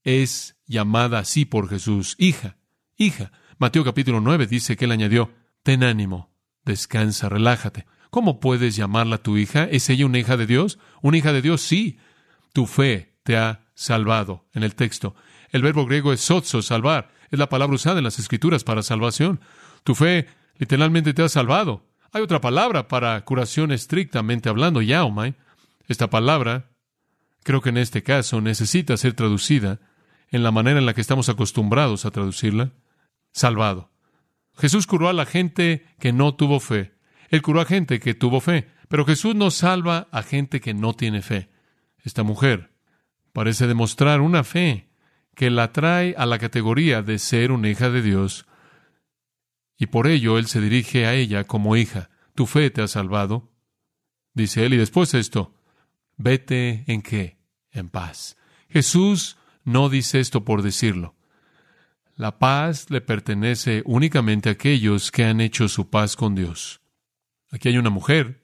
es 0.04 0.56
llamada 0.66 1.20
así 1.20 1.46
por 1.46 1.70
Jesús, 1.70 2.16
hija, 2.18 2.58
hija. 2.96 3.32
Mateo 3.58 3.84
capítulo 3.84 4.22
9 4.22 4.48
dice 4.48 4.78
que 4.78 4.86
él 4.86 4.92
añadió, 4.92 5.34
ten 5.64 5.84
ánimo, 5.84 6.30
descansa, 6.64 7.30
relájate. 7.30 7.86
¿Cómo 8.18 8.40
puedes 8.40 8.76
llamarla 8.76 9.20
tu 9.20 9.38
hija? 9.38 9.66
¿Es 9.66 9.92
ella 9.92 10.08
una 10.08 10.18
hija 10.18 10.38
de 10.38 10.48
Dios? 10.48 10.80
¿Una 11.04 11.20
hija 11.20 11.34
de 11.34 11.44
Dios? 11.44 11.62
Sí. 11.62 12.00
Tu 12.52 12.66
fe 12.66 13.14
te 13.22 13.38
ha 13.38 13.68
salvado 13.76 14.48
en 14.56 14.64
el 14.64 14.74
texto. 14.74 15.14
El 15.52 15.62
verbo 15.62 15.86
griego 15.86 16.12
es 16.12 16.22
sotso, 16.22 16.64
salvar. 16.64 17.12
Es 17.30 17.38
la 17.38 17.48
palabra 17.48 17.76
usada 17.76 18.00
en 18.00 18.06
las 18.06 18.18
escrituras 18.18 18.64
para 18.64 18.82
salvación. 18.82 19.40
Tu 19.84 19.94
fe 19.94 20.26
literalmente 20.58 21.14
te 21.14 21.22
ha 21.22 21.30
salvado. 21.30 21.86
Hay 22.12 22.24
otra 22.24 22.42
palabra 22.42 22.88
para 22.88 23.24
curación 23.24 23.72
estrictamente 23.72 24.50
hablando, 24.50 24.82
yaomai. 24.82 25.36
Esta 25.88 26.10
palabra, 26.10 26.72
creo 27.44 27.62
que 27.62 27.70
en 27.70 27.78
este 27.78 28.02
caso, 28.02 28.42
necesita 28.42 28.98
ser 28.98 29.14
traducida 29.14 29.80
en 30.32 30.42
la 30.42 30.50
manera 30.50 30.80
en 30.80 30.88
la 30.88 30.96
que 30.96 31.02
estamos 31.02 31.30
acostumbrados 31.30 32.04
a 32.04 32.10
traducirla. 32.10 32.72
Salvado. 33.32 33.92
Jesús 34.58 34.88
curó 34.88 35.08
a 35.08 35.14
la 35.14 35.28
gente 35.28 35.86
que 36.00 36.14
no 36.14 36.34
tuvo 36.34 36.60
fe. 36.60 36.97
Él 37.30 37.42
curó 37.42 37.62
a 37.62 37.66
gente 37.66 38.00
que 38.00 38.14
tuvo 38.14 38.40
fe, 38.40 38.68
pero 38.88 39.06
Jesús 39.06 39.36
no 39.36 39.52
salva 39.52 40.08
a 40.12 40.24
gente 40.24 40.62
que 40.62 40.74
no 40.74 40.94
tiene 40.94 41.22
fe. 41.22 41.50
Esta 42.04 42.24
mujer 42.24 42.72
parece 43.34 43.68
demostrar 43.68 44.22
una 44.22 44.44
fe 44.44 44.90
que 45.36 45.50
la 45.50 45.72
trae 45.72 46.16
a 46.18 46.26
la 46.26 46.40
categoría 46.40 47.02
de 47.02 47.20
ser 47.20 47.52
una 47.52 47.70
hija 47.70 47.90
de 47.90 48.02
Dios, 48.02 48.46
y 49.78 49.88
por 49.88 50.08
ello 50.08 50.40
Él 50.40 50.48
se 50.48 50.60
dirige 50.60 51.06
a 51.06 51.14
ella 51.14 51.44
como 51.44 51.76
hija. 51.76 52.10
Tu 52.34 52.48
fe 52.48 52.72
te 52.72 52.82
ha 52.82 52.88
salvado, 52.88 53.52
dice 54.34 54.66
Él, 54.66 54.74
y 54.74 54.78
después 54.78 55.14
esto, 55.14 55.54
vete 56.16 56.84
en 56.88 57.02
qué? 57.02 57.38
En 57.72 57.90
paz. 57.90 58.38
Jesús 58.70 59.38
no 59.64 59.90
dice 59.90 60.20
esto 60.20 60.44
por 60.44 60.64
decirlo. 60.64 61.16
La 62.16 62.40
paz 62.40 62.90
le 62.90 63.02
pertenece 63.02 63.84
únicamente 63.86 64.50
a 64.50 64.54
aquellos 64.54 65.12
que 65.12 65.26
han 65.26 65.40
hecho 65.40 65.68
su 65.68 65.92
paz 65.92 66.16
con 66.16 66.34
Dios. 66.34 66.82
Aquí 67.52 67.70
hay 67.70 67.78
una 67.78 67.90
mujer 67.90 68.44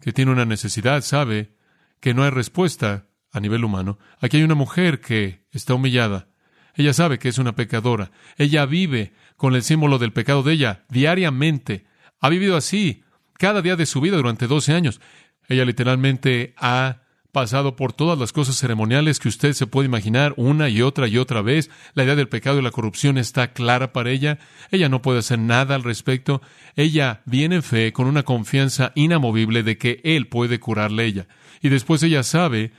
que 0.00 0.12
tiene 0.12 0.32
una 0.32 0.44
necesidad, 0.44 1.02
sabe 1.02 1.54
que 2.00 2.14
no 2.14 2.24
hay 2.24 2.30
respuesta 2.30 3.06
a 3.32 3.40
nivel 3.40 3.64
humano. 3.64 3.98
Aquí 4.20 4.38
hay 4.38 4.42
una 4.42 4.54
mujer 4.54 5.00
que 5.00 5.44
está 5.50 5.74
humillada. 5.74 6.28
Ella 6.74 6.92
sabe 6.92 7.18
que 7.18 7.28
es 7.28 7.38
una 7.38 7.54
pecadora. 7.54 8.10
Ella 8.36 8.66
vive 8.66 9.14
con 9.36 9.54
el 9.54 9.62
símbolo 9.62 9.98
del 9.98 10.12
pecado 10.12 10.42
de 10.42 10.52
ella 10.52 10.84
diariamente. 10.88 11.86
Ha 12.20 12.28
vivido 12.28 12.56
así 12.56 13.02
cada 13.34 13.62
día 13.62 13.76
de 13.76 13.86
su 13.86 14.00
vida 14.00 14.16
durante 14.16 14.46
12 14.46 14.72
años. 14.72 15.00
Ella 15.48 15.64
literalmente 15.64 16.54
ha 16.56 17.02
pasado 17.36 17.76
por 17.76 17.92
todas 17.92 18.18
las 18.18 18.32
cosas 18.32 18.56
ceremoniales 18.56 19.18
que 19.18 19.28
usted 19.28 19.52
se 19.52 19.66
puede 19.66 19.88
imaginar 19.88 20.32
una 20.38 20.70
y 20.70 20.80
otra 20.80 21.06
y 21.06 21.18
otra 21.18 21.42
vez. 21.42 21.68
La 21.92 22.02
idea 22.02 22.16
del 22.16 22.30
pecado 22.30 22.58
y 22.58 22.62
la 22.62 22.70
corrupción 22.70 23.18
está 23.18 23.52
clara 23.52 23.92
para 23.92 24.10
ella. 24.10 24.38
Ella 24.70 24.88
no 24.88 25.02
puede 25.02 25.18
hacer 25.18 25.38
nada 25.38 25.74
al 25.74 25.82
respecto. 25.82 26.40
Ella 26.76 27.20
viene 27.26 27.56
en 27.56 27.62
fe 27.62 27.92
con 27.92 28.06
una 28.06 28.22
confianza 28.22 28.92
inamovible 28.94 29.62
de 29.62 29.76
que 29.76 30.00
Él 30.02 30.28
puede 30.28 30.58
curarle 30.58 31.04
ella. 31.04 31.28
Y 31.60 31.68
después 31.68 32.02
ella 32.02 32.22
sabe 32.22 32.72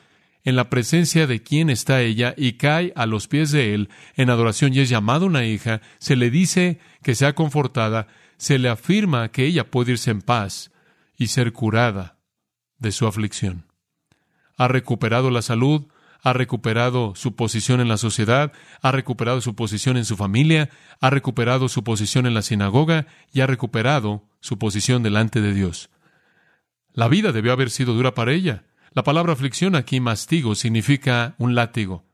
en 0.44 0.56
la 0.56 0.72
presencia 0.72 1.28
de 1.28 1.44
quién 1.44 1.70
está 1.70 2.02
ella 2.02 2.34
y 2.36 2.54
cae 2.54 2.94
a 2.96 3.06
los 3.06 3.28
pies 3.28 3.52
de 3.52 3.76
Él 3.76 3.90
en 4.16 4.32
adoración 4.32 4.74
y 4.74 4.80
es 4.80 4.90
llamada 4.90 5.28
una 5.28 5.46
hija. 5.46 5.82
Se 6.00 6.16
le 6.16 6.32
dice 6.32 6.80
que 7.04 7.14
sea 7.14 7.36
confortada. 7.36 8.08
Se 8.38 8.58
le 8.58 8.70
afirma 8.70 9.30
que 9.30 9.46
ella 9.46 9.70
puede 9.70 9.92
irse 9.92 10.10
en 10.10 10.24
paz 10.24 10.72
y 11.16 11.28
ser 11.28 11.54
curada 11.54 12.18
de 12.80 12.92
su 12.92 13.06
aflicción 13.06 13.67
ha 14.58 14.68
recuperado 14.68 15.30
la 15.32 15.42
salud, 15.42 15.88
ha 16.22 16.34
recuperado 16.34 17.14
su 17.16 17.36
posición 17.36 17.80
en 17.80 17.88
la 17.88 17.98
sociedad, 17.98 18.52
ha 18.82 18.92
recuperado 18.92 19.40
su 19.42 19.56
posición 19.56 19.98
en 19.98 20.06
su 20.06 20.18
familia, 20.18 20.70
ha 21.00 21.10
recuperado 21.10 21.70
su 21.70 21.84
posición 21.84 22.26
en 22.26 22.34
la 22.34 22.42
sinagoga 22.42 23.08
y 23.32 23.42
ha 23.42 23.48
recuperado 23.48 24.26
su 24.42 24.58
posición 24.58 25.04
delante 25.04 25.42
de 25.42 25.54
Dios. 25.54 25.90
La 26.92 27.08
vida 27.08 27.32
debió 27.32 27.54
haber 27.54 27.70
sido 27.70 27.94
dura 27.94 28.16
para 28.16 28.34
ella. 28.34 28.66
La 28.94 29.04
palabra 29.04 29.34
aflicción 29.34 29.76
aquí, 29.76 30.00
mastigo, 30.00 30.56
significa 30.56 31.36
un 31.38 31.54
látigo. 31.54 32.06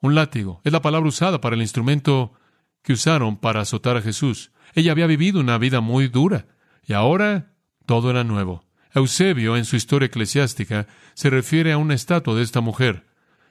Un 0.00 0.14
látigo 0.14 0.60
es 0.64 0.72
la 0.72 0.82
palabra 0.82 1.08
usada 1.08 1.40
para 1.40 1.56
el 1.56 1.62
instrumento 1.62 2.34
que 2.82 2.92
usaron 2.92 3.38
para 3.38 3.60
azotar 3.60 3.96
a 3.96 4.02
Jesús. 4.02 4.52
Ella 4.74 4.92
había 4.92 5.06
vivido 5.06 5.40
una 5.40 5.56
vida 5.58 5.80
muy 5.80 6.08
dura 6.08 6.46
y 6.84 6.92
ahora 6.92 7.54
todo 7.86 8.10
era 8.10 8.24
nuevo. 8.24 8.64
Eusebio, 8.94 9.56
en 9.56 9.64
su 9.64 9.76
historia 9.76 10.06
eclesiástica, 10.06 10.86
se 11.14 11.30
refiere 11.30 11.72
a 11.72 11.78
una 11.78 11.94
estatua 11.94 12.34
de 12.34 12.42
esta 12.42 12.60
mujer. 12.60 13.04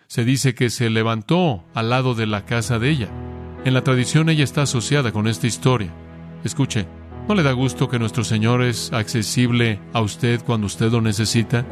Se 0.08 0.24
dice 0.24 0.54
que 0.54 0.70
se 0.70 0.90
levantó 0.90 1.66
al 1.74 1.90
lado 1.90 2.14
de 2.14 2.28
la 2.28 2.46
casa 2.46 2.78
de 2.78 2.90
ella. 2.90 3.10
En 3.66 3.74
la 3.74 3.84
tradición 3.84 4.30
ella 4.30 4.44
está 4.44 4.64
asociada 4.64 5.12
con 5.12 5.28
esta 5.28 5.48
historia. 5.48 5.92
Escuche, 6.44 6.86
¿no 7.28 7.34
le 7.34 7.44
da 7.44 7.54
gusto 7.54 7.90
que 7.90 7.98
nuestro 7.98 8.24
Señor 8.24 8.62
es 8.62 8.94
accesible 8.94 9.80
a 9.94 10.02
usted 10.02 10.42
cuando 10.44 10.68
usted 10.68 10.92
lo 10.92 11.02
necesita? 11.02 11.66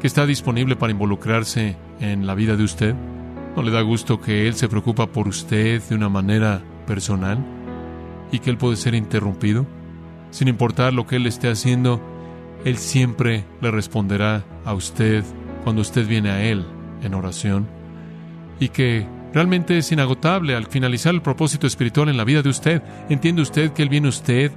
¿Que 0.00 0.06
está 0.06 0.26
disponible 0.26 0.76
para 0.76 0.92
involucrarse 0.92 1.76
en 2.00 2.26
la 2.26 2.34
vida 2.34 2.56
de 2.56 2.64
usted? 2.64 2.94
¿No 3.56 3.62
le 3.62 3.70
da 3.70 3.80
gusto 3.80 4.20
que 4.20 4.46
Él 4.46 4.54
se 4.54 4.68
preocupa 4.68 5.06
por 5.06 5.26
usted 5.26 5.82
de 5.82 5.94
una 5.94 6.10
manera 6.10 6.62
personal? 6.86 7.38
¿Y 8.30 8.40
que 8.40 8.50
Él 8.50 8.58
puede 8.58 8.76
ser 8.76 8.94
interrumpido? 8.94 9.66
Sin 10.30 10.48
importar 10.48 10.92
lo 10.92 11.06
que 11.06 11.16
Él 11.16 11.26
esté 11.26 11.48
haciendo, 11.48 12.02
Él 12.64 12.78
siempre 12.78 13.44
le 13.60 13.70
responderá 13.70 14.44
a 14.64 14.74
usted 14.74 15.24
cuando 15.64 15.82
usted 15.82 16.06
viene 16.06 16.30
a 16.30 16.42
Él 16.42 16.64
en 17.02 17.14
oración. 17.14 17.66
Y 18.58 18.68
que 18.68 19.06
realmente 19.32 19.78
es 19.78 19.92
inagotable 19.92 20.56
al 20.56 20.66
finalizar 20.66 21.14
el 21.14 21.22
propósito 21.22 21.66
espiritual 21.66 22.08
en 22.08 22.16
la 22.16 22.24
vida 22.24 22.42
de 22.42 22.48
usted. 22.48 22.82
¿Entiende 23.08 23.42
usted 23.42 23.72
que 23.72 23.82
Él 23.82 23.88
viene 23.88 24.08
a 24.08 24.10
usted 24.10 24.52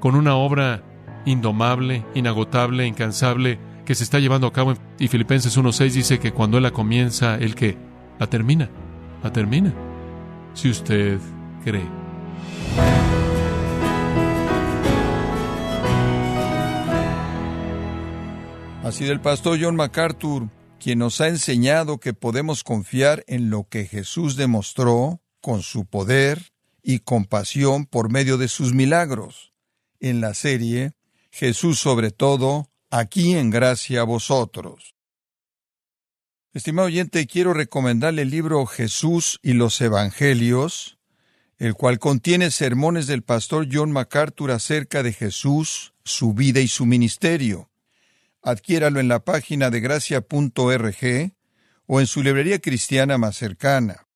con 0.00 0.14
una 0.14 0.34
obra 0.34 0.82
indomable, 1.26 2.04
inagotable, 2.14 2.86
incansable, 2.86 3.58
que 3.84 3.94
se 3.94 4.04
está 4.04 4.18
llevando 4.18 4.46
a 4.46 4.52
cabo? 4.52 4.74
Y 4.98 5.08
Filipenses 5.08 5.58
1.6 5.58 5.90
dice 5.90 6.18
que 6.18 6.32
cuando 6.32 6.56
Él 6.56 6.62
la 6.62 6.70
comienza, 6.70 7.36
Él 7.36 7.54
que 7.54 7.76
la 8.18 8.26
termina, 8.26 8.68
la 9.22 9.32
termina. 9.32 9.72
Si 10.54 10.70
usted 10.70 11.18
cree. 11.64 11.99
Ha 18.90 18.92
sido 18.92 19.12
el 19.12 19.20
pastor 19.20 19.56
John 19.62 19.76
MacArthur 19.76 20.50
quien 20.80 20.98
nos 20.98 21.20
ha 21.20 21.28
enseñado 21.28 22.00
que 22.00 22.12
podemos 22.12 22.64
confiar 22.64 23.22
en 23.28 23.48
lo 23.48 23.68
que 23.68 23.86
Jesús 23.86 24.34
demostró 24.34 25.22
con 25.40 25.62
su 25.62 25.86
poder 25.86 26.50
y 26.82 26.98
compasión 26.98 27.86
por 27.86 28.10
medio 28.10 28.36
de 28.36 28.48
sus 28.48 28.74
milagros. 28.74 29.52
En 30.00 30.20
la 30.20 30.34
serie 30.34 30.94
Jesús 31.30 31.78
sobre 31.78 32.10
todo, 32.10 32.68
aquí 32.90 33.36
en 33.36 33.50
gracia 33.50 34.00
a 34.00 34.04
vosotros. 34.04 34.96
Estimado 36.52 36.88
oyente, 36.88 37.28
quiero 37.28 37.54
recomendarle 37.54 38.22
el 38.22 38.30
libro 38.30 38.66
Jesús 38.66 39.38
y 39.40 39.52
los 39.52 39.80
Evangelios, 39.80 40.98
el 41.58 41.74
cual 41.74 42.00
contiene 42.00 42.50
sermones 42.50 43.06
del 43.06 43.22
pastor 43.22 43.68
John 43.70 43.92
MacArthur 43.92 44.50
acerca 44.50 45.04
de 45.04 45.12
Jesús, 45.12 45.94
su 46.02 46.34
vida 46.34 46.58
y 46.58 46.66
su 46.66 46.86
ministerio 46.86 47.69
adquiéralo 48.42 49.00
en 49.00 49.08
la 49.08 49.20
página 49.20 49.70
de 49.70 49.80
gracia.org 49.80 51.32
o 51.86 52.00
en 52.00 52.06
su 52.06 52.22
librería 52.22 52.60
cristiana 52.60 53.18
más 53.18 53.36
cercana. 53.36 54.06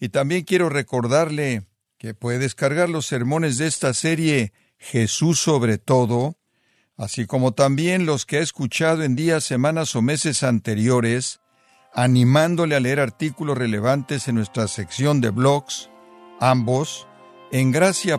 Y 0.00 0.10
también 0.10 0.44
quiero 0.44 0.68
recordarle 0.68 1.64
que 1.98 2.14
puede 2.14 2.38
descargar 2.38 2.88
los 2.88 3.06
sermones 3.06 3.58
de 3.58 3.66
esta 3.66 3.92
serie 3.94 4.52
Jesús 4.78 5.40
sobre 5.40 5.78
todo, 5.78 6.36
así 6.96 7.26
como 7.26 7.52
también 7.52 8.06
los 8.06 8.26
que 8.26 8.38
ha 8.38 8.42
escuchado 8.42 9.02
en 9.02 9.16
días, 9.16 9.44
semanas 9.44 9.96
o 9.96 10.02
meses 10.02 10.42
anteriores, 10.42 11.40
animándole 11.92 12.76
a 12.76 12.80
leer 12.80 13.00
artículos 13.00 13.58
relevantes 13.58 14.28
en 14.28 14.36
nuestra 14.36 14.68
sección 14.68 15.20
de 15.20 15.30
blogs, 15.30 15.90
ambos 16.40 17.08
en 17.50 17.72
gracia.org. 17.72 18.18